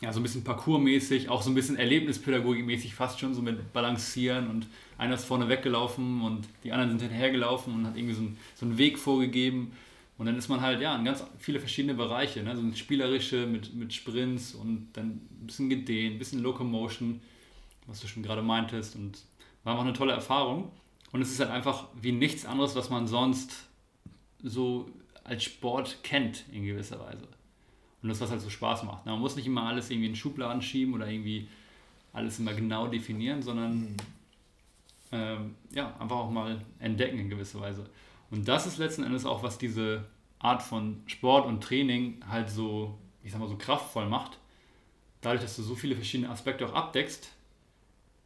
[0.00, 4.48] ja, so ein bisschen parkourmäßig, auch so ein bisschen erlebnispädagogikmäßig fast schon, so mit Balancieren
[4.48, 8.38] und einer ist vorne weggelaufen und die anderen sind hinterhergelaufen und hat irgendwie so, ein,
[8.54, 9.72] so einen Weg vorgegeben.
[10.16, 12.54] Und dann ist man halt ja in ganz viele verschiedene Bereiche, ne?
[12.54, 15.06] so ein spielerische mit, mit Sprints und dann
[15.40, 17.20] ein bisschen gedehnt, ein bisschen Locomotion,
[17.86, 19.18] was du schon gerade meintest und
[19.64, 20.70] war einfach eine tolle Erfahrung.
[21.12, 23.66] Und es ist halt einfach wie nichts anderes, was man sonst
[24.42, 24.90] so
[25.24, 27.26] als Sport kennt in gewisser Weise.
[28.02, 29.06] Und das, was halt so Spaß macht.
[29.06, 31.48] Man muss nicht immer alles irgendwie in Schubladen schieben oder irgendwie
[32.12, 33.94] alles immer genau definieren, sondern
[35.12, 37.84] ähm, ja, einfach auch mal entdecken in gewisser Weise.
[38.30, 40.04] Und das ist letzten Endes auch, was diese
[40.38, 44.38] Art von Sport und Training halt so, ich sag mal, so kraftvoll macht.
[45.20, 47.30] Dadurch, dass du so viele verschiedene Aspekte auch abdeckst,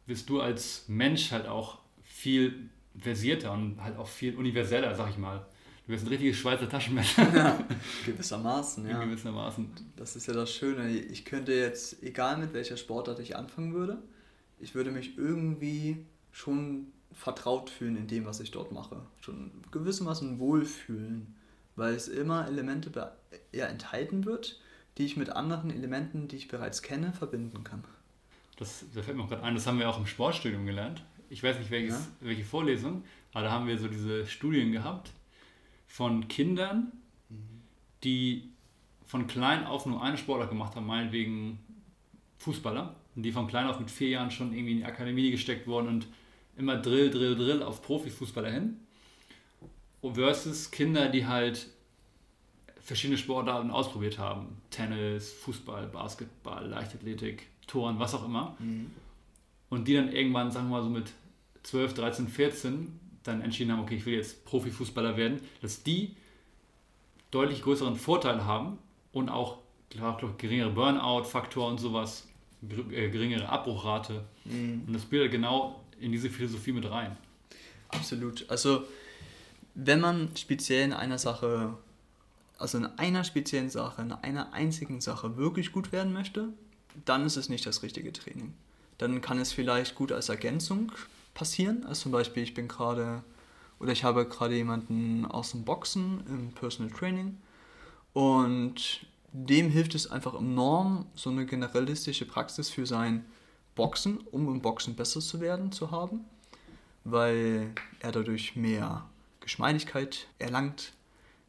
[0.05, 5.17] wirst du als Mensch halt auch viel versierter und halt auch viel universeller, sag ich
[5.17, 5.45] mal.
[5.85, 7.31] Du wirst ein richtiges Schweizer Taschenmesser.
[7.35, 7.59] Ja,
[8.05, 9.03] gewissermaßen, ja.
[9.03, 9.69] Gewissermaßen.
[9.95, 10.89] Das ist ja das Schöne.
[10.89, 14.01] Ich könnte jetzt, egal mit welcher Sportart ich anfangen würde,
[14.59, 19.01] ich würde mich irgendwie schon vertraut fühlen in dem, was ich dort mache.
[19.21, 21.35] Schon gewissermaßen wohlfühlen,
[21.75, 22.91] weil es immer Elemente
[23.51, 24.59] ja, enthalten wird,
[24.97, 27.83] die ich mit anderen Elementen, die ich bereits kenne, verbinden kann.
[28.57, 31.03] Das, das fällt mir gerade ein, das haben wir auch im Sportstudium gelernt.
[31.29, 32.07] Ich weiß nicht, welches, ja?
[32.21, 35.11] welche Vorlesung, aber da haben wir so diese Studien gehabt
[35.95, 36.91] von Kindern,
[38.03, 38.49] die
[39.05, 41.57] von klein auf nur eine Sportler gemacht haben, meinetwegen
[42.39, 45.87] Fußballer, die von klein auf mit vier Jahren schon irgendwie in die Akademie gesteckt wurden
[45.87, 46.07] und
[46.57, 48.81] immer Drill, Drill, Drill auf Profifußballer hin.
[50.01, 51.69] Versus Kinder, die halt
[52.81, 54.57] verschiedene Sportarten ausprobiert haben.
[54.71, 58.57] Tennis, Fußball, Basketball, Leichtathletik, Touren, was auch immer.
[58.59, 58.91] Mhm.
[59.69, 61.13] Und die dann irgendwann, sagen wir mal so mit
[61.63, 66.15] 12, 13, 14 dann entschieden haben, okay, ich will jetzt Profifußballer werden, dass die
[67.31, 68.77] deutlich größeren Vorteil haben
[69.11, 69.57] und auch
[69.89, 72.27] klar, geringere Burnout-Faktor und sowas,
[72.61, 74.23] äh, geringere Abbruchrate.
[74.45, 74.83] Mhm.
[74.87, 77.17] Und das bildet genau in diese Philosophie mit rein.
[77.89, 78.49] Absolut.
[78.49, 78.83] Also
[79.73, 81.77] wenn man speziell in einer Sache,
[82.57, 86.49] also in einer speziellen Sache, in einer einzigen Sache wirklich gut werden möchte,
[87.05, 88.53] dann ist es nicht das richtige Training.
[88.97, 90.91] Dann kann es vielleicht gut als Ergänzung
[91.35, 91.85] passieren.
[91.85, 93.23] Also zum Beispiel, ich bin gerade
[93.79, 97.37] oder ich habe gerade jemanden aus dem Boxen im Personal Training
[98.13, 103.25] und dem hilft es einfach enorm, so eine generalistische Praxis für sein
[103.75, 106.21] Boxen, um im Boxen besser zu werden, zu haben,
[107.03, 109.05] weil er dadurch mehr
[109.41, 110.93] Geschmeidigkeit erlangt,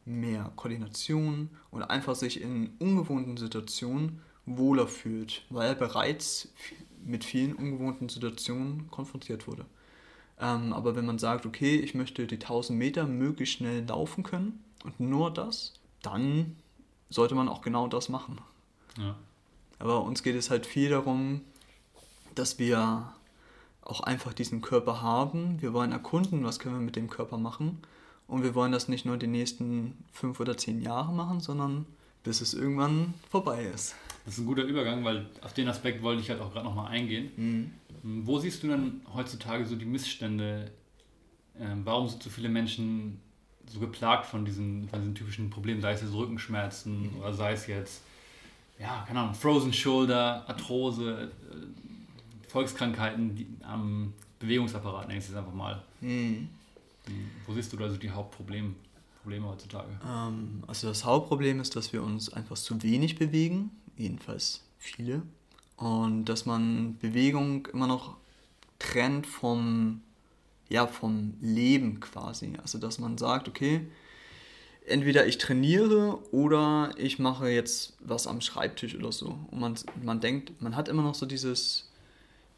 [0.03, 6.49] mehr Koordination und einfach sich in ungewohnten Situationen wohler fühlt, weil er bereits
[7.05, 9.65] mit vielen ungewohnten Situationen konfrontiert wurde.
[10.39, 14.63] Ähm, aber wenn man sagt, okay, ich möchte die 1000 Meter möglichst schnell laufen können
[14.83, 16.55] und nur das, dann
[17.09, 18.39] sollte man auch genau das machen.
[18.97, 19.15] Ja.
[19.79, 21.41] Aber uns geht es halt viel darum,
[22.35, 23.13] dass wir
[23.81, 25.61] auch einfach diesen Körper haben.
[25.61, 27.79] Wir wollen erkunden, was können wir mit dem Körper machen.
[28.27, 31.85] Und wir wollen das nicht nur die nächsten fünf oder zehn Jahre machen, sondern
[32.23, 33.95] bis es irgendwann vorbei ist.
[34.25, 36.91] Das ist ein guter Übergang, weil auf den Aspekt wollte ich halt auch gerade nochmal
[36.91, 37.31] eingehen.
[37.37, 37.71] Mhm.
[38.03, 40.71] Wo siehst du denn heutzutage so die Missstände?
[41.59, 43.19] Ähm, warum sind so viele Menschen
[43.69, 47.67] so geplagt von diesen, von diesen typischen Problemen, sei es jetzt Rückenschmerzen oder sei es
[47.67, 48.01] jetzt,
[48.79, 55.53] ja, keine Ahnung, Frozen Shoulder, Arthrose, äh, Volkskrankheiten die, am Bewegungsapparat, nenne ich es einfach
[55.53, 55.83] mal.
[56.01, 56.49] Mhm.
[57.45, 58.73] Wo siehst du da so die Hauptprobleme
[59.21, 59.89] Probleme heutzutage?
[60.05, 65.23] Ähm, also das Hauptproblem ist, dass wir uns einfach zu wenig bewegen, jedenfalls viele.
[65.77, 68.17] Und dass man Bewegung immer noch
[68.79, 70.01] trennt vom
[70.69, 72.53] ja, vom Leben quasi.
[72.61, 73.87] Also dass man sagt, okay,
[74.85, 79.37] entweder ich trainiere oder ich mache jetzt was am Schreibtisch oder so.
[79.51, 81.89] Und man, man denkt, man hat immer noch so dieses,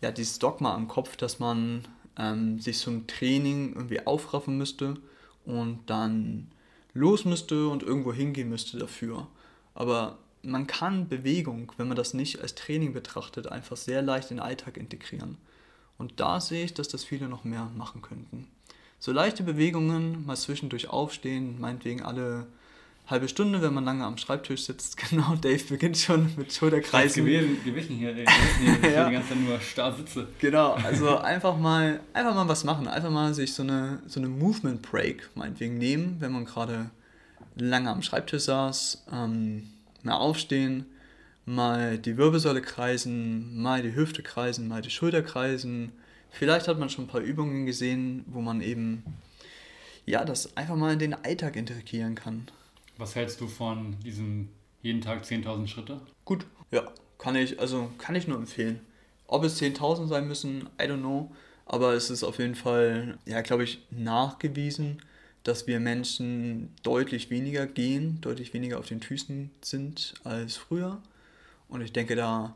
[0.02, 1.84] ja, dieses Dogma am Kopf, dass man
[2.18, 4.98] ähm, sich zum Training irgendwie aufraffen müsste
[5.46, 6.52] und dann
[6.94, 9.28] los müsste und irgendwo hingehen müsste dafür.
[9.74, 14.38] Aber man kann Bewegung, wenn man das nicht als Training betrachtet, einfach sehr leicht in
[14.38, 15.38] den Alltag integrieren.
[15.98, 18.48] Und da sehe ich, dass das viele noch mehr machen könnten.
[19.00, 22.48] So leichte Bewegungen, mal zwischendurch aufstehen, meinetwegen alle
[23.10, 24.98] halbe Stunde, wenn man lange am Schreibtisch sitzt.
[25.10, 27.26] Genau, Dave beginnt schon mit Schulterkreisen.
[27.26, 28.24] Gewichen hier, ey.
[28.24, 29.08] Ich ja.
[29.08, 30.28] die ganze Zeit nur starr sitze.
[30.40, 32.88] Genau, also einfach mal, einfach mal was machen.
[32.88, 36.92] Einfach mal sich so eine, so eine Movement Break meinetwegen nehmen, wenn man gerade
[37.56, 39.06] lange am Schreibtisch saß.
[39.12, 39.70] Ähm,
[40.04, 40.86] mal aufstehen,
[41.46, 45.92] mal die Wirbelsäule kreisen, mal die Hüfte kreisen, mal die Schulter kreisen.
[46.32, 49.04] Vielleicht hat man schon ein paar Übungen gesehen, wo man eben
[50.10, 52.48] ja, das einfach mal in den Alltag integrieren kann.
[52.98, 54.50] Was hältst du von diesem
[54.82, 56.02] jeden Tag 10.000 Schritte?
[56.26, 58.82] Gut, ja, kann ich, also kann ich nur empfehlen.
[59.28, 61.32] Ob es 10.000 sein müssen, I don't know,
[61.66, 65.02] aber es ist auf jeden Fall, ja, glaube ich, nachgewiesen,
[65.50, 71.02] dass wir Menschen deutlich weniger gehen, deutlich weniger auf den Füßen sind als früher.
[71.68, 72.56] Und ich denke, da,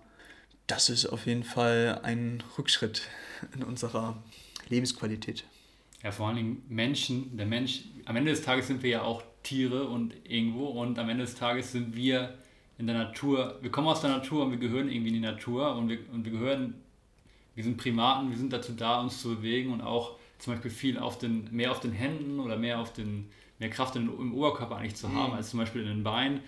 [0.68, 3.10] das ist auf jeden Fall ein Rückschritt
[3.56, 4.22] in unserer
[4.70, 5.44] Lebensqualität.
[6.04, 9.24] Ja, vor allen Dingen Menschen, der Mensch, am Ende des Tages sind wir ja auch
[9.42, 12.38] Tiere und irgendwo und am Ende des Tages sind wir
[12.78, 15.76] in der Natur, wir kommen aus der Natur und wir gehören irgendwie in die Natur
[15.76, 16.76] und wir, und wir gehören
[17.56, 21.00] wir sind Primaten, wir sind dazu da, uns zu bewegen und auch zum Beispiel viel
[21.00, 23.30] auf den, mehr auf den Händen oder mehr auf den,
[23.60, 25.38] mehr Kraft in, im Oberkörper eigentlich zu haben, mhm.
[25.38, 26.42] als zum Beispiel in den Beinen.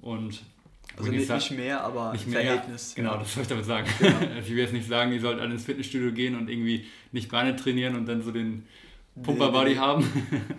[0.00, 0.42] Und
[0.96, 2.94] also nicht, sag, nicht, mehr, aber nicht mehr, Verhältnis.
[2.94, 3.88] Genau, das soll ich damit sagen.
[3.98, 4.16] Genau.
[4.40, 7.56] ich will jetzt nicht sagen, die sollten alle ins Fitnessstudio gehen und irgendwie nicht Beine
[7.56, 8.64] trainieren und dann so den
[9.20, 10.08] Pumper-Body haben.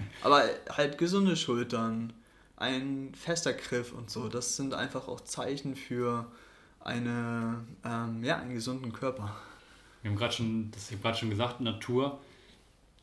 [0.21, 2.11] aber halt gesunde Schultern,
[2.57, 6.29] ein fester Griff und so, das sind einfach auch Zeichen für
[6.81, 9.33] eine, ähm, ja, einen gesunden Körper.
[10.01, 12.19] Wir haben gerade schon, das ich gerade schon gesagt, Natur.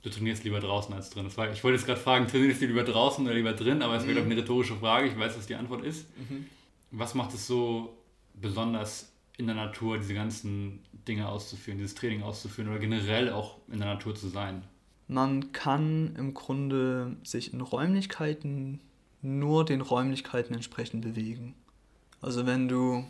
[0.02, 1.26] Du trainierst lieber draußen als drin.
[1.36, 4.04] War, ich wollte jetzt gerade fragen, trainierst du lieber draußen oder lieber drin, aber es
[4.04, 4.08] mhm.
[4.08, 5.08] wäre eine rhetorische Frage.
[5.08, 6.06] Ich weiß, was die Antwort ist.
[6.18, 6.46] Mhm.
[6.90, 7.96] Was macht es so
[8.34, 13.78] besonders in der Natur, diese ganzen Dinge auszuführen, dieses Training auszuführen oder generell auch in
[13.78, 14.64] der Natur zu sein?
[15.08, 18.80] Man kann im Grunde sich in Räumlichkeiten
[19.22, 21.54] nur den Räumlichkeiten entsprechend bewegen.
[22.20, 23.04] Also wenn du,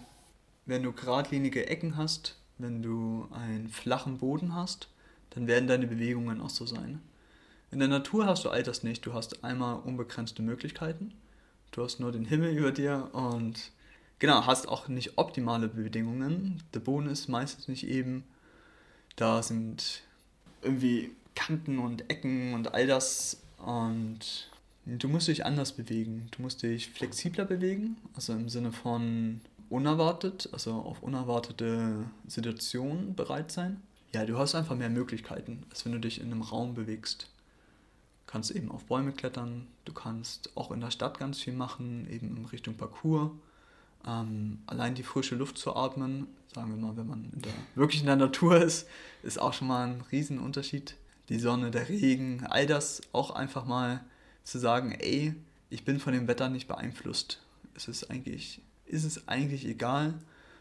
[0.67, 4.89] wenn du geradlinige Ecken hast, wenn du einen flachen Boden hast,
[5.31, 7.01] dann werden deine Bewegungen auch so sein.
[7.71, 9.07] In der Natur hast du all das nicht.
[9.07, 11.13] Du hast einmal unbegrenzte Möglichkeiten
[11.73, 13.71] Du hast nur den Himmel über dir und
[14.19, 16.63] genau, hast auch nicht optimale Bedingungen.
[16.75, 18.25] Der Boden ist meistens nicht eben.
[19.15, 20.03] Da sind
[20.63, 24.51] irgendwie Kanten und Ecken und all das und
[24.85, 26.27] du musst dich anders bewegen.
[26.33, 33.53] Du musst dich flexibler bewegen, also im Sinne von unerwartet, also auf unerwartete Situationen bereit
[33.53, 33.81] sein.
[34.13, 37.31] Ja, du hast einfach mehr Möglichkeiten, als wenn du dich in einem Raum bewegst
[38.31, 42.37] kannst eben auf Bäume klettern, du kannst auch in der Stadt ganz viel machen, eben
[42.37, 43.33] in Richtung Parcours.
[44.07, 48.01] Ähm, allein die frische Luft zu atmen, sagen wir mal, wenn man in der, wirklich
[48.01, 48.87] in der Natur ist,
[49.25, 50.95] ist auch schon mal ein Riesenunterschied.
[51.29, 54.01] Die Sonne, der Regen, all das auch einfach mal
[54.45, 55.35] zu sagen, ey,
[55.69, 57.41] ich bin von dem Wetter nicht beeinflusst.
[57.75, 60.15] Es ist eigentlich, ist es eigentlich egal,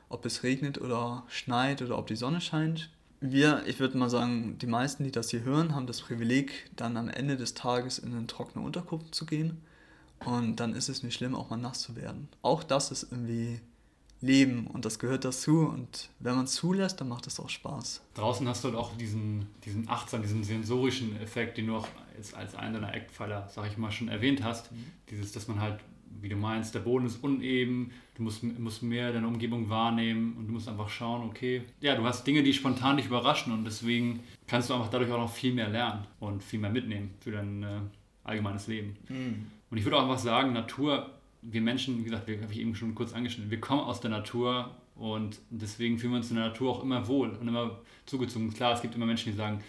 [0.10, 2.90] ob es regnet oder schneit oder ob die Sonne scheint
[3.22, 6.98] wir, ich würde mal sagen, die meisten, die das hier hören, haben das Privileg, dann
[6.98, 9.62] am Ende des Tages in eine trockene Unterkunft zu gehen.
[10.26, 12.28] Und dann ist es nicht schlimm, auch mal nass zu werden.
[12.42, 13.62] Auch das ist irgendwie
[14.22, 15.60] Leben und das gehört dazu.
[15.60, 18.02] Und wenn man es zulässt, dann macht es auch Spaß.
[18.16, 22.36] Draußen hast du halt auch diesen, diesen achtsam, diesen sensorischen Effekt, den du auch jetzt
[22.36, 24.72] als einen deiner Eckpfeiler, sag ich mal, schon erwähnt hast.
[24.72, 24.86] Mhm.
[25.10, 25.80] Dieses, dass man halt
[26.22, 30.48] wie du meinst, der Boden ist uneben, du musst, musst mehr deine Umgebung wahrnehmen und
[30.48, 34.22] du musst einfach schauen, okay, ja, du hast Dinge, die spontan dich überraschen und deswegen
[34.48, 37.64] kannst du einfach dadurch auch noch viel mehr lernen und viel mehr mitnehmen für dein
[37.64, 37.80] äh,
[38.24, 38.98] allgemeines Leben.
[39.08, 39.48] Mhm.
[39.70, 41.10] Und ich würde auch einfach sagen, Natur,
[41.42, 44.76] wir Menschen, wie gesagt, habe ich eben schon kurz angeschnitten, wir kommen aus der Natur
[44.96, 48.54] und deswegen fühlen wir uns in der Natur auch immer wohl und immer zugezogen.
[48.54, 49.62] Klar, es gibt immer Menschen, die sagen,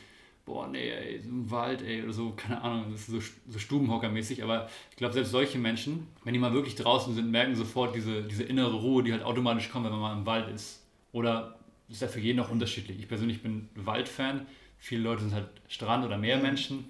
[0.51, 3.59] boah, nee, ey, so ein Wald, ey, oder so, keine Ahnung, das ist so, so
[3.61, 7.95] Stubenhockermäßig, aber ich glaube, selbst solche Menschen, wenn die mal wirklich draußen sind, merken sofort
[7.95, 10.85] diese, diese innere Ruhe, die halt automatisch kommt, wenn man mal im Wald ist.
[11.13, 11.57] Oder
[11.89, 12.99] ist ja für jeden auch unterschiedlich.
[12.99, 16.87] Ich persönlich bin Waldfan, viele Leute sind halt Strand- oder Meermenschen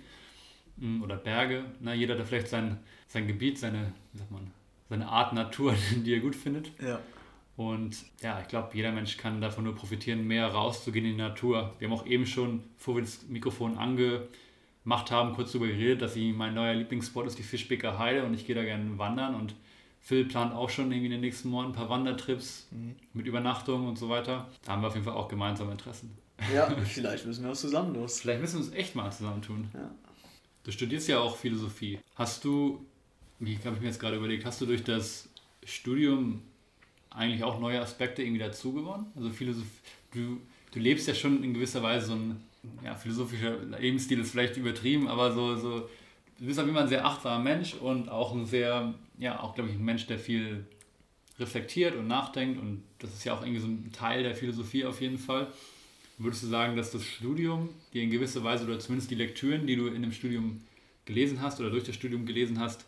[0.79, 1.67] mm, oder Berge.
[1.81, 4.51] Na, jeder hat da vielleicht sein, sein Gebiet, seine, wie sagt man,
[4.89, 6.73] seine Art Natur, die er gut findet.
[6.81, 6.99] Ja.
[7.61, 11.75] Und ja, ich glaube, jeder Mensch kann davon nur profitieren, mehr rauszugehen in die Natur.
[11.79, 16.17] Wir haben auch eben schon, bevor wir das Mikrofon angemacht haben, kurz darüber geredet, dass
[16.17, 19.35] ich, mein neuer Lieblingsspot ist die Fischbecker Heide und ich gehe da gerne wandern.
[19.35, 19.55] Und
[20.01, 22.97] Phil plant auch schon irgendwie in den nächsten Monaten ein paar Wandertrips mhm.
[23.13, 24.49] mit Übernachtung und so weiter.
[24.65, 26.17] Da haben wir auf jeden Fall auch gemeinsame Interessen.
[26.55, 28.23] Ja, vielleicht müssen wir uns zusammen los.
[28.23, 29.69] Vielleicht müssen wir uns echt mal zusammentun.
[29.75, 29.91] Ja.
[30.65, 31.99] Du studierst ja auch Philosophie.
[32.15, 32.87] Hast du,
[33.39, 35.29] wie habe ich mir jetzt gerade überlegt, hast du durch das
[35.63, 36.41] Studium
[37.11, 39.07] eigentlich auch neue Aspekte irgendwie dazu gewonnen.
[39.17, 39.67] Also Philosoph
[40.13, 40.41] du,
[40.73, 42.41] du lebst ja schon in gewisser Weise so ein
[42.85, 45.89] ja, philosophischer Lebensstil ist vielleicht übertrieben, aber so, so
[46.39, 49.55] du bist auf jeden Fall ein sehr achtsamer Mensch und auch ein sehr, ja, auch
[49.55, 50.67] glaube ich ein Mensch, der viel
[51.39, 55.01] reflektiert und nachdenkt und das ist ja auch irgendwie so ein Teil der Philosophie auf
[55.01, 55.47] jeden Fall.
[56.19, 59.77] Würdest du sagen, dass das Studium dir in gewisser Weise oder zumindest die Lektüren, die
[59.77, 60.61] du in dem Studium
[61.07, 62.85] gelesen hast oder durch das Studium gelesen hast,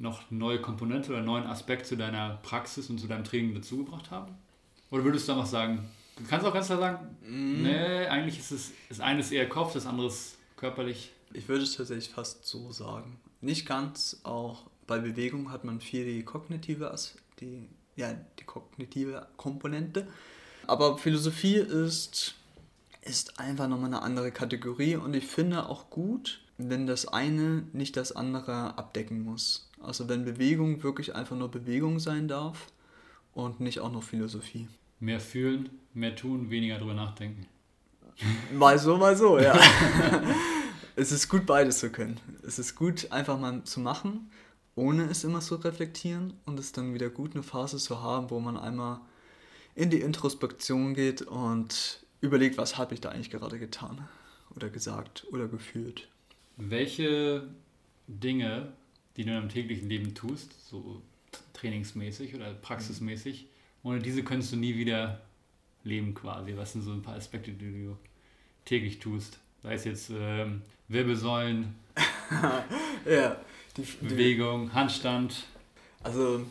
[0.00, 4.34] noch neue Komponente oder neuen Aspekt zu deiner Praxis und zu deinem Training dazugebracht haben?
[4.90, 7.62] Oder würdest du einfach sagen, du kannst auch ganz klar sagen, mm.
[7.62, 11.12] nee, eigentlich ist es das eine ist eher Kopf, das andere ist körperlich.
[11.32, 13.20] Ich würde es tatsächlich fast so sagen.
[13.40, 16.92] Nicht ganz, auch bei Bewegung hat man viel die kognitive,
[17.38, 20.08] die, ja, die kognitive Komponente.
[20.66, 22.34] Aber Philosophie ist,
[23.02, 27.96] ist einfach nochmal eine andere Kategorie und ich finde auch gut, wenn das eine nicht
[27.96, 29.69] das andere abdecken muss.
[29.80, 32.66] Also wenn Bewegung wirklich einfach nur Bewegung sein darf
[33.32, 34.68] und nicht auch nur Philosophie.
[35.00, 37.46] Mehr fühlen, mehr tun, weniger drüber nachdenken.
[38.52, 39.58] Mal so, mal so, ja.
[40.96, 42.20] es ist gut, beides zu können.
[42.46, 44.30] Es ist gut, einfach mal zu machen,
[44.74, 46.34] ohne es immer zu reflektieren.
[46.44, 49.00] Und es dann wieder gut, eine Phase zu haben, wo man einmal
[49.74, 54.06] in die Introspektion geht und überlegt, was habe ich da eigentlich gerade getan
[54.54, 56.08] oder gesagt oder gefühlt.
[56.56, 57.48] Welche
[58.06, 58.72] Dinge,
[59.16, 61.02] die du in deinem täglichen Leben tust, so
[61.52, 63.46] trainingsmäßig oder praxismäßig,
[63.82, 65.20] ohne diese könntest du nie wieder
[65.84, 66.56] leben quasi?
[66.56, 67.96] Was sind so ein paar Aspekte, die du
[68.64, 69.38] täglich tust?
[69.62, 71.74] Sei es jetzt ähm, Wirbelsäulen,
[73.04, 73.36] ja,
[73.76, 75.44] die, die, Bewegung, Handstand.
[76.02, 76.44] Also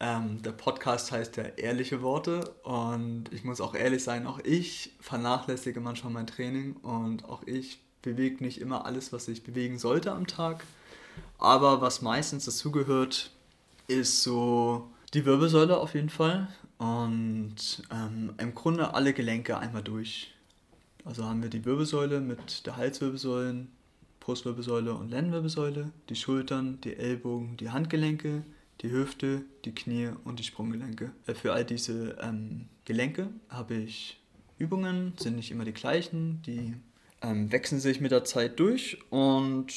[0.00, 4.92] ähm, der Podcast heißt ja ehrliche Worte und ich muss auch ehrlich sein, auch ich
[5.00, 10.12] vernachlässige manchmal mein Training und auch ich bewege nicht immer alles, was ich bewegen sollte
[10.12, 10.64] am Tag.
[11.38, 13.30] Aber was meistens dazugehört,
[13.86, 16.48] ist so die Wirbelsäule auf jeden Fall
[16.78, 20.32] und ähm, im Grunde alle Gelenke einmal durch.
[21.04, 23.66] Also haben wir die Wirbelsäule mit der Halswirbelsäule,
[24.20, 28.42] Brustwirbelsäule und Lendenwirbelsäule, die Schultern, die Ellbogen, die Handgelenke,
[28.80, 31.12] die Hüfte, die Knie und die Sprunggelenke.
[31.26, 34.20] Äh, für all diese ähm, Gelenke habe ich
[34.58, 36.74] Übungen, sind nicht immer die gleichen, die
[37.22, 39.72] ähm, wechseln sich mit der Zeit durch und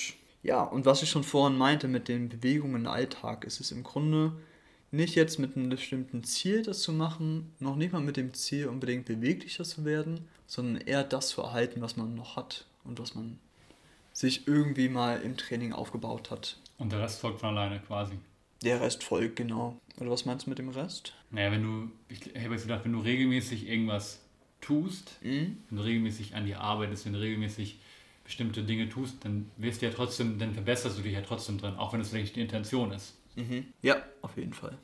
[0.47, 3.83] ja, und was ich schon vorhin meinte mit den Bewegungen im Alltag, ist es im
[3.83, 4.31] Grunde
[4.91, 8.67] nicht jetzt mit einem bestimmten Ziel das zu machen, noch nicht mal mit dem Ziel
[8.67, 13.13] unbedingt beweglicher zu werden, sondern eher das zu erhalten, was man noch hat und was
[13.13, 13.39] man
[14.13, 16.57] sich irgendwie mal im Training aufgebaut hat.
[16.77, 18.13] Und der Rest folgt von alleine quasi.
[18.63, 19.75] Der Rest folgt, genau.
[19.99, 21.13] Oder was meinst du mit dem Rest?
[21.29, 24.21] Naja, wenn du, ich habe jetzt gedacht, wenn du regelmäßig irgendwas
[24.61, 25.57] tust, mhm.
[25.69, 27.79] wenn du regelmäßig an dir arbeitest, wenn du regelmäßig
[28.27, 31.75] bestimmte Dinge tust, dann wirst du ja trotzdem, dann verbesserst du dich ja trotzdem drin,
[31.75, 33.15] auch wenn es vielleicht die Intention ist.
[33.35, 33.67] Mhm.
[33.81, 34.77] Ja, auf jeden Fall.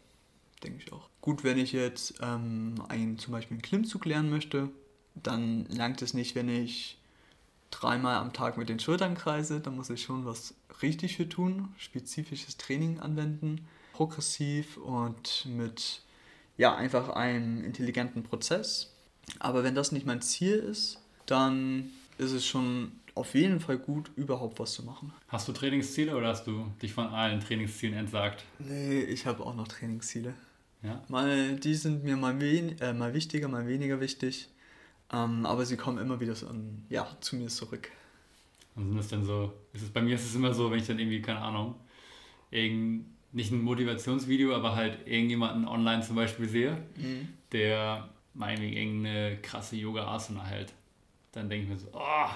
[0.63, 1.09] Denke ich auch.
[1.19, 4.69] Gut, wenn ich jetzt ähm, einen, zum Beispiel einen Klimmzug lernen möchte,
[5.15, 6.97] dann langt es nicht, wenn ich
[7.69, 11.75] dreimal am Tag mit den Schultern kreise, da muss ich schon was richtig für tun,
[11.77, 16.01] spezifisches Training anwenden, progressiv und mit
[16.55, 18.93] ja, einfach einem intelligenten Prozess.
[19.39, 24.11] Aber wenn das nicht mein Ziel ist, dann ist es schon auf jeden Fall gut,
[24.15, 25.13] überhaupt was zu machen.
[25.27, 28.43] Hast du Trainingsziele oder hast du dich von allen Trainingszielen entsagt?
[28.59, 30.33] Nee, ich habe auch noch Trainingsziele.
[30.81, 31.01] Ja?
[31.07, 34.49] Mal, die sind mir mal, wen, äh, mal wichtiger, mal weniger wichtig.
[35.11, 37.89] Ähm, aber sie kommen immer wieder so an, ja, zu mir zurück.
[38.75, 40.87] Und sind das denn so, ist es, bei mir ist es immer so, wenn ich
[40.87, 41.75] dann irgendwie, keine Ahnung,
[42.49, 47.29] irgend, nicht ein Motivationsvideo, aber halt irgendjemanden online zum Beispiel sehe, mhm.
[47.51, 50.73] der meinetwegen irgendeine krasse Yoga-Asana hält.
[51.31, 52.29] Dann denke ich mir so, oh,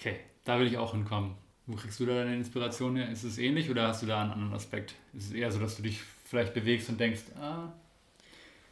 [0.00, 1.34] okay, da will ich auch hinkommen.
[1.66, 3.10] Wo kriegst du da deine Inspiration her?
[3.10, 4.94] Ist es ähnlich oder hast du da einen anderen Aspekt?
[5.12, 7.68] Ist es eher so, dass du dich vielleicht bewegst und denkst, ah,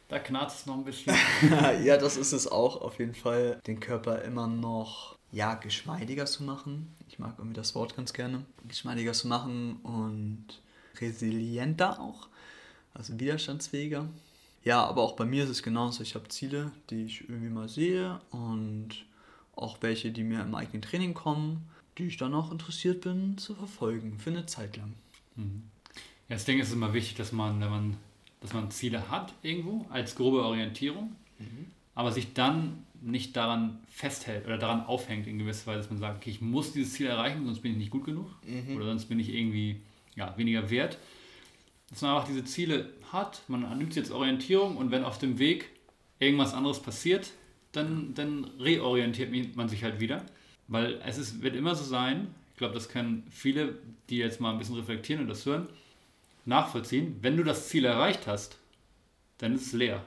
[0.09, 1.15] da knarzt es noch ein bisschen.
[1.83, 6.43] ja, das ist es auch auf jeden Fall, den Körper immer noch ja, geschmeidiger zu
[6.43, 6.93] machen.
[7.07, 8.43] Ich mag irgendwie das Wort ganz gerne.
[8.67, 10.45] Geschmeidiger zu machen und
[10.99, 12.27] resilienter auch,
[12.95, 14.09] also widerstandsfähiger.
[14.63, 16.01] Ja, aber auch bei mir ist es genauso.
[16.01, 19.05] Ich habe Ziele, die ich irgendwie mal sehe und
[19.61, 21.67] auch welche, die mir im eigenen Training kommen,
[21.97, 24.93] die ich dann auch interessiert bin zu verfolgen für eine Zeit lang.
[25.35, 25.63] Mhm.
[26.29, 27.97] Ja, das Ding ist immer wichtig, dass man, wenn man
[28.41, 31.67] dass man Ziele hat irgendwo als grobe Orientierung, mhm.
[31.95, 36.17] aber sich dann nicht daran festhält oder daran aufhängt in gewisser Weise, dass man sagt,
[36.17, 38.75] okay, ich muss dieses Ziel erreichen, sonst bin ich nicht gut genug mhm.
[38.75, 39.81] oder sonst bin ich irgendwie
[40.15, 40.97] ja, weniger wert.
[41.89, 45.69] Dass man einfach diese Ziele hat, man nimmt jetzt Orientierung und wenn auf dem Weg
[46.19, 47.31] irgendwas anderes passiert,
[47.71, 50.25] dann, dann reorientiert man sich halt wieder.
[50.67, 53.77] Weil es ist, wird immer so sein, ich glaube, das können viele,
[54.09, 55.67] die jetzt mal ein bisschen reflektieren und das hören,
[56.45, 57.17] nachvollziehen.
[57.21, 58.57] Wenn du das Ziel erreicht hast,
[59.39, 60.05] dann ist es leer.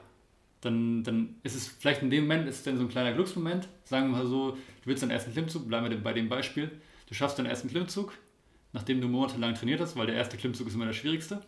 [0.61, 3.67] Dann, dann ist es vielleicht in dem Moment ist es dann so ein kleiner Glücksmoment.
[3.83, 6.71] Sagen wir mal so, du willst deinen ersten Klimmzug, bleiben wir bei dem Beispiel.
[7.07, 8.13] Du schaffst deinen ersten Klimmzug,
[8.71, 11.41] nachdem du monatelang trainiert hast, weil der erste Klimmzug ist immer der schwierigste.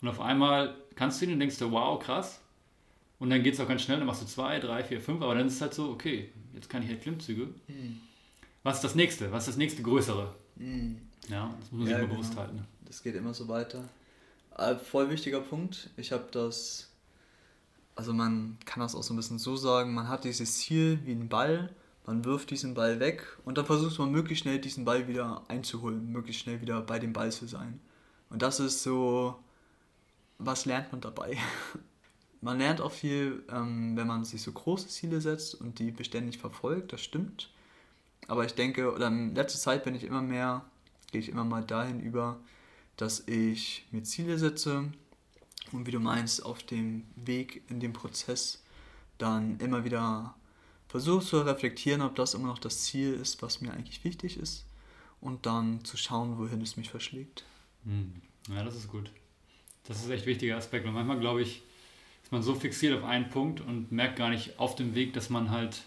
[0.00, 2.40] Und auf einmal kannst du ihn und denkst du, wow, krass.
[3.20, 5.34] Und dann geht es auch ganz schnell, dann machst du zwei, drei, vier, fünf, aber
[5.34, 7.48] dann ist es halt so, okay, jetzt kann ich halt Klimmzüge.
[7.68, 8.00] Mhm.
[8.62, 9.30] Was ist das nächste?
[9.30, 10.34] Was ist das nächste größere?
[10.56, 11.02] Mhm.
[11.28, 12.20] Ja, das muss man ja, sich immer genau.
[12.20, 12.66] bewusst halten.
[12.86, 13.84] Das geht immer so weiter.
[14.56, 15.90] Äh, voll wichtiger Punkt.
[15.98, 16.90] Ich habe das,
[17.94, 21.12] also man kann das auch so ein bisschen so sagen, man hat dieses Ziel wie
[21.12, 21.70] ein Ball,
[22.06, 26.10] man wirft diesen Ball weg und dann versucht man möglichst schnell diesen Ball wieder einzuholen,
[26.10, 27.80] möglichst schnell wieder bei dem Ball zu sein.
[28.30, 29.38] Und das ist so,
[30.38, 31.36] was lernt man dabei?
[32.40, 36.38] man lernt auch viel, ähm, wenn man sich so große Ziele setzt und die beständig
[36.38, 37.50] verfolgt, das stimmt.
[38.28, 40.64] Aber ich denke, oder in letzter Zeit bin ich immer mehr,
[41.10, 42.38] gehe ich immer mal dahin über,
[42.96, 44.90] dass ich mir Ziele setze
[45.72, 48.62] und wie du meinst, auf dem Weg in dem Prozess
[49.18, 50.34] dann immer wieder
[50.88, 54.64] versuche zu reflektieren, ob das immer noch das Ziel ist, was mir eigentlich wichtig ist
[55.20, 57.44] und dann zu schauen, wohin es mich verschlägt.
[57.84, 58.20] Hm.
[58.48, 59.10] Ja, das ist gut.
[59.84, 60.86] Das ist echt ein wichtiger Aspekt.
[60.86, 61.62] Und manchmal, glaube ich,
[62.30, 65.30] ist man so fixiert auf einen Punkt und merkt gar nicht auf dem Weg, dass
[65.30, 65.82] man halt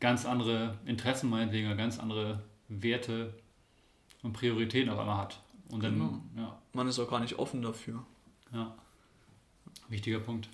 [0.00, 3.32] ganz andere Interessen meinetwegen, ganz andere Werte
[4.24, 5.40] und Prioritäten auf einmal hat.
[5.70, 6.20] Und dann, Genau.
[6.36, 8.04] ja, Man ist auch gar nicht offen dafür.
[8.52, 8.74] ja,
[9.88, 10.48] wichtiger Punkt.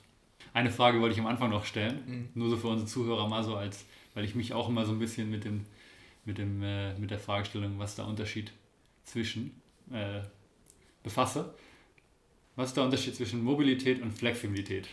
[0.53, 2.29] Eine Frage wollte ich am Anfang noch stellen, Mhm.
[2.35, 4.99] nur so für unsere Zuhörer mal so als, weil ich mich auch immer so ein
[4.99, 5.65] bisschen mit dem,
[6.27, 8.53] mit dem, äh, mit der Fragestellung, was der Unterschied
[9.05, 9.59] zwischen
[9.91, 10.21] äh,
[11.03, 11.55] befasse.
[12.59, 14.89] Was ist der Unterschied zwischen Mobilität und Flexibilität?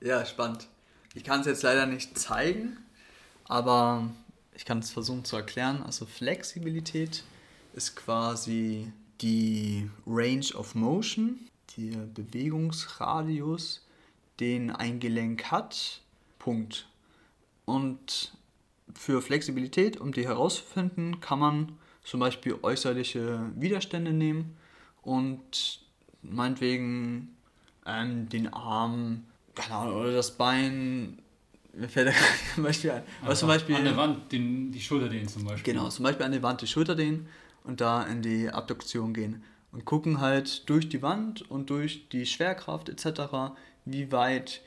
[0.00, 0.66] Ja, spannend.
[1.14, 2.76] Ich kann es jetzt leider nicht zeigen,
[3.44, 4.10] aber
[4.56, 5.80] ich kann es versuchen zu erklären.
[5.84, 7.22] Also Flexibilität
[7.72, 8.90] ist quasi
[9.20, 11.38] die Range of Motion,
[11.76, 13.86] der Bewegungsradius,
[14.40, 16.00] den ein Gelenk hat.
[16.40, 16.88] Punkt.
[17.64, 18.36] Und
[18.92, 24.56] für Flexibilität, um die herauszufinden, kann man zum Beispiel äußerliche Widerstände nehmen
[25.02, 25.88] und
[26.22, 27.36] meinetwegen
[27.86, 31.18] ähm, den Arm, keine Ahnung, oder das Bein,
[31.72, 32.12] mir fällt da
[32.54, 33.02] kein Beispiel ein.
[33.22, 35.72] Aber zum Beispiel, An der Wand den, die Schulter dehnen zum Beispiel.
[35.72, 37.28] genau, zum Beispiel an die Wand die Schulter dehnen
[37.64, 39.42] und da in die Abduktion gehen
[39.72, 43.54] und gucken halt durch die Wand und durch die Schwerkraft etc.,
[43.84, 44.62] wie weit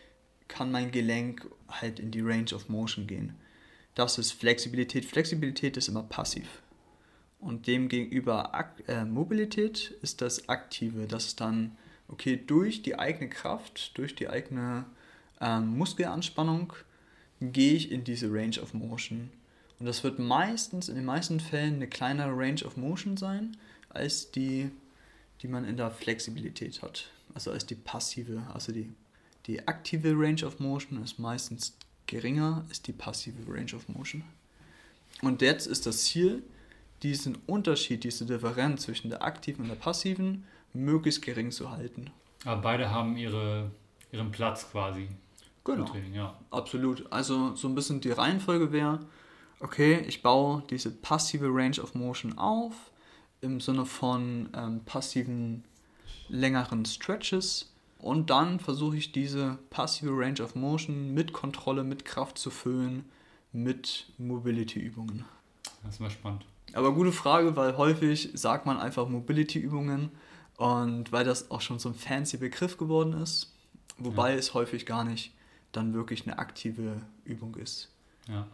[0.47, 3.36] kann mein Gelenk halt in die Range of Motion gehen.
[3.95, 5.06] Das ist Flexibilität.
[5.06, 6.62] Flexibilität ist immer passiv.
[7.44, 8.52] Und demgegenüber
[8.88, 11.08] äh, Mobilität ist das Aktive.
[11.08, 11.76] Das ist dann,
[12.08, 14.86] okay, durch die eigene Kraft, durch die eigene
[15.41, 16.72] ähm, Muskelanspannung
[17.41, 19.30] gehe ich in diese Range of Motion.
[19.80, 23.58] Und das wird meistens, in den meisten Fällen, eine kleinere Range of Motion sein,
[23.89, 24.72] als die,
[25.41, 27.10] die man in der Flexibilität hat.
[27.34, 28.94] Also als die passive, also die,
[29.48, 31.76] die aktive Range of Motion ist meistens
[32.08, 34.24] geringer als die passive Range of Motion.
[35.22, 36.44] Und jetzt ist das Ziel,
[37.04, 42.10] diesen Unterschied, diese Differenz zwischen der aktiven und der passiven möglichst gering zu halten.
[42.45, 43.72] Aber beide haben ihre,
[44.12, 45.10] ihren Platz quasi.
[45.64, 45.86] Genau.
[45.86, 46.38] Training, ja.
[46.51, 47.12] Absolut.
[47.12, 48.99] Also so ein bisschen die Reihenfolge wäre,
[49.60, 52.74] okay, ich baue diese passive Range of Motion auf
[53.41, 55.64] im Sinne von ähm, passiven
[56.28, 62.38] längeren Stretches und dann versuche ich diese passive Range of Motion mit Kontrolle, mit Kraft
[62.38, 63.06] zu füllen,
[63.54, 65.26] mit Mobility-Übungen.
[65.84, 66.45] Das ist mal spannend.
[66.74, 70.12] Aber gute Frage, weil häufig sagt man einfach Mobility-Übungen
[70.58, 73.54] und weil das auch schon so ein fancy Begriff geworden ist,
[73.98, 75.34] wobei es häufig gar nicht
[75.72, 77.90] dann wirklich eine aktive Übung ist.
[78.28, 78.48] Ja.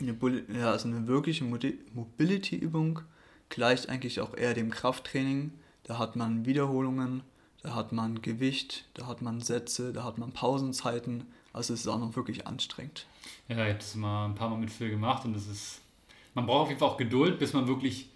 [0.00, 0.16] Eine,
[0.52, 3.00] ja, also eine wirkliche Mobility-Übung
[3.48, 5.52] gleicht eigentlich auch eher dem Krafttraining.
[5.84, 7.22] Da hat man Wiederholungen,
[7.62, 11.24] da hat man Gewicht, da hat man Sätze, da hat man Pausenzeiten.
[11.52, 13.06] Also es ist auch noch wirklich anstrengend.
[13.48, 15.80] Ja, ich habe das mal ein paar Mal mit Phil gemacht und das ist.
[16.36, 18.10] Man braucht auf jeden Fall auch Geduld, bis man wirklich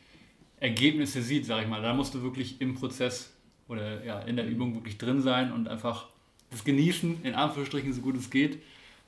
[0.59, 1.81] Ergebnisse sieht, sag ich mal.
[1.81, 3.35] Da musst du wirklich im Prozess
[3.67, 6.07] oder ja, in der Übung wirklich drin sein und einfach
[6.51, 8.61] das genießen, in Anführungsstrichen, so gut es geht,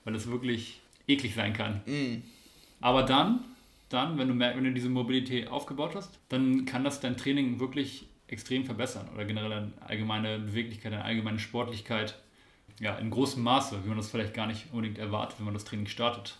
[0.05, 1.83] weil das wirklich eklig sein kann.
[2.81, 3.45] Aber dann,
[3.91, 7.61] dann, wenn du merkst, wenn du diese Mobilität aufgebaut hast, dann kann das dein Training
[7.61, 12.19] wirklich extrem verbessern oder generell deine allgemeine Beweglichkeit, deine allgemeine Sportlichkeit.
[12.81, 15.65] Ja, in großem Maße, wie man das vielleicht gar nicht unbedingt erwartet, wenn man das
[15.65, 16.39] Training startet.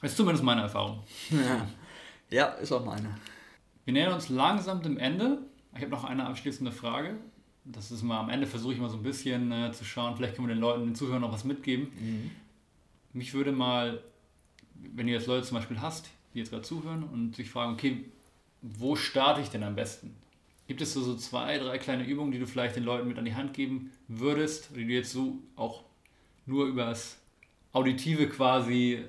[0.00, 1.02] Das ist zumindest meine Erfahrung.
[2.30, 3.08] Ja, ist auch meine.
[3.84, 5.38] Wir nähern uns langsam dem Ende.
[5.74, 7.16] Ich habe noch eine abschließende Frage.
[7.64, 10.34] Das ist mal am Ende, versuche ich mal so ein bisschen äh, zu schauen, vielleicht
[10.36, 12.30] können wir den Leuten, den Zuhörern noch was mitgeben.
[13.12, 14.02] Mich würde mal,
[14.74, 18.04] wenn du jetzt Leute zum Beispiel hast, die jetzt gerade zuhören und sich fragen, okay,
[18.62, 20.14] wo starte ich denn am besten?
[20.66, 23.24] Gibt es so, so zwei, drei kleine Übungen, die du vielleicht den Leuten mit an
[23.24, 25.84] die Hand geben würdest, die du jetzt so auch
[26.46, 27.18] nur über das
[27.72, 29.04] Auditive quasi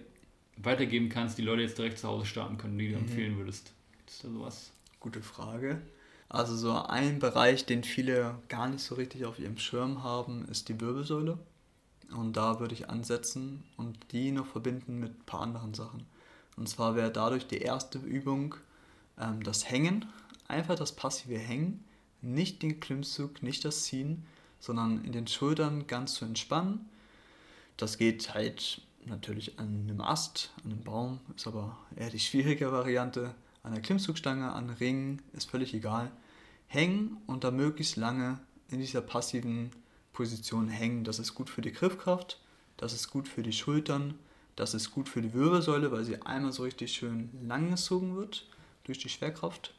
[0.64, 3.74] weitergeben kannst, die Leute jetzt direkt zu Hause starten können, die du empfehlen würdest?
[3.97, 4.72] Gibt es da sowas?
[4.99, 5.82] Gute Frage.
[6.28, 10.70] Also so ein Bereich, den viele gar nicht so richtig auf ihrem Schirm haben, ist
[10.70, 11.39] die Wirbelsäule.
[12.12, 16.05] Und da würde ich ansetzen und die noch verbinden mit ein paar anderen Sachen.
[16.55, 18.55] Und zwar wäre dadurch die erste Übung
[19.20, 20.05] ähm, das Hängen,
[20.47, 21.84] einfach das passive Hängen,
[22.22, 24.26] nicht den Klimmzug, nicht das Ziehen,
[24.60, 26.89] sondern in den Schultern ganz zu entspannen.
[27.78, 32.72] Das geht halt natürlich an einem Ast, an einem Baum, ist aber eher die schwierige
[32.72, 33.34] Variante.
[33.64, 36.12] An der Klimmzugstange, an Ringen, ist völlig egal.
[36.68, 38.39] Hängen und da möglichst lange
[38.70, 39.72] in dieser passiven
[40.14, 41.04] Position hängen.
[41.04, 42.39] Das ist gut für die Griffkraft,
[42.78, 44.16] das ist gut für die Schultern,
[44.56, 48.47] das ist gut für die Wirbelsäule, weil sie einmal so richtig schön lang gezogen wird
[48.84, 49.74] durch die Schwerkraft.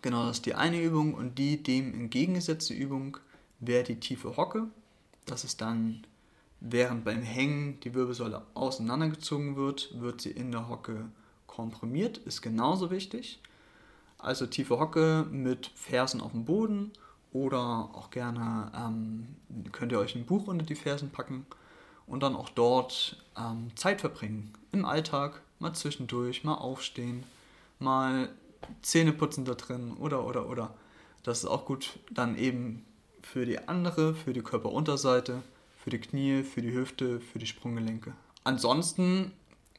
[0.00, 3.16] Genau, das ist die eine Übung und die dem entgegengesetzte Übung
[3.60, 4.68] wäre die tiefe Hocke.
[5.26, 6.06] Das ist dann,
[6.62, 11.08] während beim Hängen die Wirbelsäule auseinandergezogen wird, wird sie in der Hocke
[11.46, 13.40] komprimiert, ist genauso wichtig.
[14.18, 16.92] Also tiefe Hocke mit Fersen auf dem Boden
[17.32, 19.26] oder auch gerne ähm,
[19.72, 21.46] könnt ihr euch ein Buch unter die Fersen packen
[22.06, 24.52] und dann auch dort ähm, Zeit verbringen.
[24.70, 27.24] Im Alltag, mal zwischendurch, mal aufstehen,
[27.80, 28.28] mal
[28.82, 30.74] Zähne putzen da drin oder, oder, oder.
[31.24, 32.84] Das ist auch gut dann eben
[33.22, 35.42] für die andere, für die Körperunterseite,
[35.82, 38.12] für die Knie, für die Hüfte, für die Sprunggelenke.
[38.44, 39.32] Ansonsten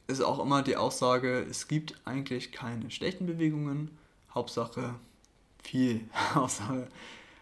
[0.06, 3.90] ist auch immer die Aussage, es gibt eigentlich keine schlechten Bewegungen.
[4.34, 4.94] Hauptsache
[5.62, 6.02] viel.
[6.34, 6.88] Hauptsache,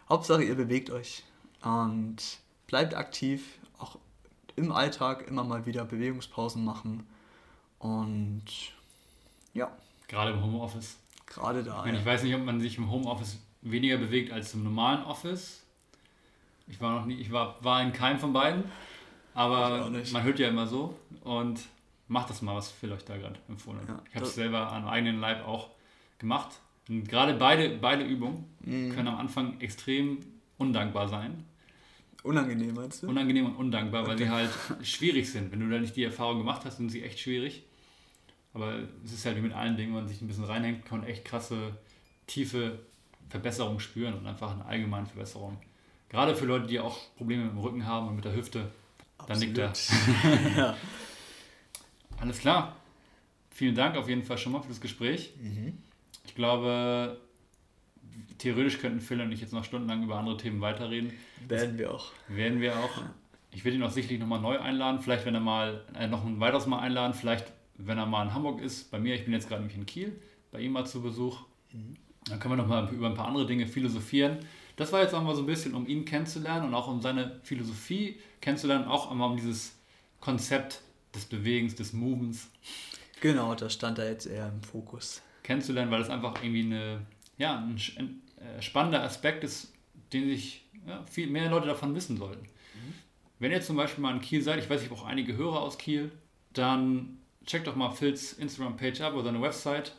[0.09, 1.25] Hauptsache ihr bewegt euch
[1.63, 2.39] und
[2.69, 3.59] bleibt aktiv.
[3.79, 3.99] Auch
[4.55, 7.07] im Alltag immer mal wieder Bewegungspausen machen.
[7.81, 8.45] Und
[9.55, 9.77] ja.
[10.07, 10.99] Gerade im Homeoffice.
[11.27, 11.81] Gerade da.
[11.81, 15.03] Ich, meine, ich weiß nicht, ob man sich im Homeoffice weniger bewegt als im normalen
[15.05, 15.62] Office.
[16.73, 18.65] Ich war noch nie, ich war, war in keinem von beiden,
[19.35, 21.61] aber man hört ja immer so und
[22.09, 23.89] macht das mal, was Phil euch da gerade empfohlen hat.
[23.89, 25.69] Ja, ich habe es selber an eigenen Leib auch
[26.19, 26.61] gemacht.
[26.89, 28.91] Und gerade beide, beide Übungen mhm.
[28.95, 30.21] können am Anfang extrem
[30.57, 31.45] undankbar sein.
[32.23, 33.09] Unangenehm meinst du?
[33.09, 34.11] Unangenehm und undankbar, okay.
[34.11, 34.51] weil sie halt
[34.83, 35.53] schwierig sind.
[35.53, 37.65] Wenn du da nicht die Erfahrung gemacht hast, sind sie echt schwierig.
[38.55, 41.01] Aber es ist halt wie mit allen Dingen, wenn man sich ein bisschen reinhängt, kann
[41.01, 41.77] man echt krasse,
[42.27, 42.79] tiefe
[43.29, 45.59] Verbesserungen spüren und einfach eine allgemeine Verbesserung.
[46.13, 48.71] Gerade für Leute, die auch Probleme mit dem Rücken haben und mit der Hüfte,
[49.17, 49.31] Absolut.
[49.31, 50.57] dann nickt er.
[50.57, 50.77] ja.
[52.21, 52.77] Alles klar.
[53.51, 55.33] Vielen Dank auf jeden Fall schon mal für das Gespräch.
[55.41, 55.79] Mhm.
[56.27, 57.19] Ich glaube,
[58.39, 61.13] theoretisch könnten Phil und ich jetzt noch stundenlang über andere Themen weiterreden.
[61.49, 62.13] Werden wir auch.
[62.29, 63.03] Werden wir auch.
[63.51, 65.01] Ich werde ihn auch sicherlich nochmal neu einladen.
[65.01, 67.15] Vielleicht, wenn er mal äh, noch ein weiteres Mal einladen.
[67.15, 67.47] Vielleicht,
[67.77, 68.91] wenn er mal in Hamburg ist.
[68.91, 71.41] Bei mir, ich bin jetzt gerade nämlich in Kiel, bei ihm mal zu Besuch.
[71.73, 71.95] Mhm.
[72.27, 74.39] Dann können wir nochmal über ein paar andere Dinge philosophieren.
[74.77, 77.41] Das war jetzt auch mal so ein bisschen, um ihn kennenzulernen und auch um seine
[77.43, 79.77] Philosophie kennenzulernen, auch einmal um dieses
[80.21, 80.81] Konzept
[81.15, 82.49] des Bewegens, des Movens.
[83.21, 85.23] Genau, da stand er jetzt eher im Fokus.
[85.43, 87.07] Kennenzulernen, weil das einfach irgendwie eine,
[87.39, 89.73] ja, ein, äh, spannender Aspekt ist,
[90.13, 92.43] den sich ja, viel mehr Leute davon wissen sollten.
[92.43, 92.95] Mhm.
[93.39, 95.61] Wenn ihr zum Beispiel mal in Kiel seid, ich weiß, ich habe auch einige Hörer
[95.61, 96.11] aus Kiel,
[96.53, 99.95] dann checkt doch mal Phils Instagram-Page ab oder seine Website.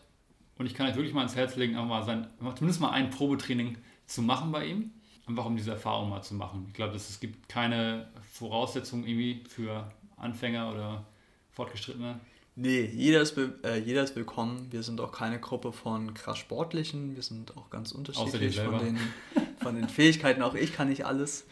[0.57, 3.78] Und ich kann euch wirklich mal ins Herz legen, mal sein, zumindest mal ein Probetraining
[4.14, 4.91] zu machen bei ihm.
[5.26, 6.66] Einfach um diese Erfahrung mal zu machen.
[6.68, 11.05] Ich glaube, es gibt keine Voraussetzungen irgendwie für Anfänger oder
[11.51, 12.20] Fortgeschrittene.
[12.55, 14.68] Nee, jeder ist, äh, jeder ist willkommen.
[14.70, 17.16] Wir sind auch keine Gruppe von krass Sportlichen.
[17.16, 18.99] Wir sind auch ganz unterschiedlich von den,
[19.61, 20.41] von den Fähigkeiten.
[20.43, 21.47] Auch ich kann nicht alles.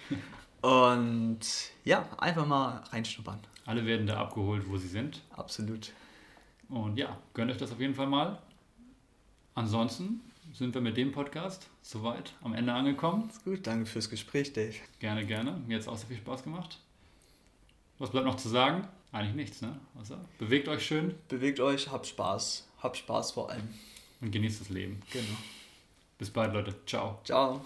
[0.61, 1.39] Und
[1.85, 3.39] ja, einfach mal reinschnuppern.
[3.65, 5.21] Alle werden da abgeholt, wo sie sind.
[5.31, 5.93] Absolut.
[6.69, 8.37] Und ja, gönnt euch das auf jeden Fall mal.
[9.55, 10.21] Ansonsten
[10.53, 13.29] sind wir mit dem Podcast soweit am Ende angekommen.
[13.29, 14.75] Ist gut, danke fürs Gespräch, Dave.
[14.99, 15.61] Gerne, gerne.
[15.67, 16.79] Mir hat es auch sehr viel Spaß gemacht.
[17.99, 18.87] Was bleibt noch zu sagen?
[19.11, 19.79] Eigentlich nichts, ne?
[19.97, 21.15] Also, bewegt euch schön.
[21.27, 22.67] Bewegt euch, habt Spaß.
[22.81, 23.67] Habt Spaß vor allem.
[24.21, 25.01] Und genießt das Leben.
[25.11, 25.37] Genau.
[26.17, 26.75] Bis bald, Leute.
[26.85, 27.19] Ciao.
[27.23, 27.65] Ciao.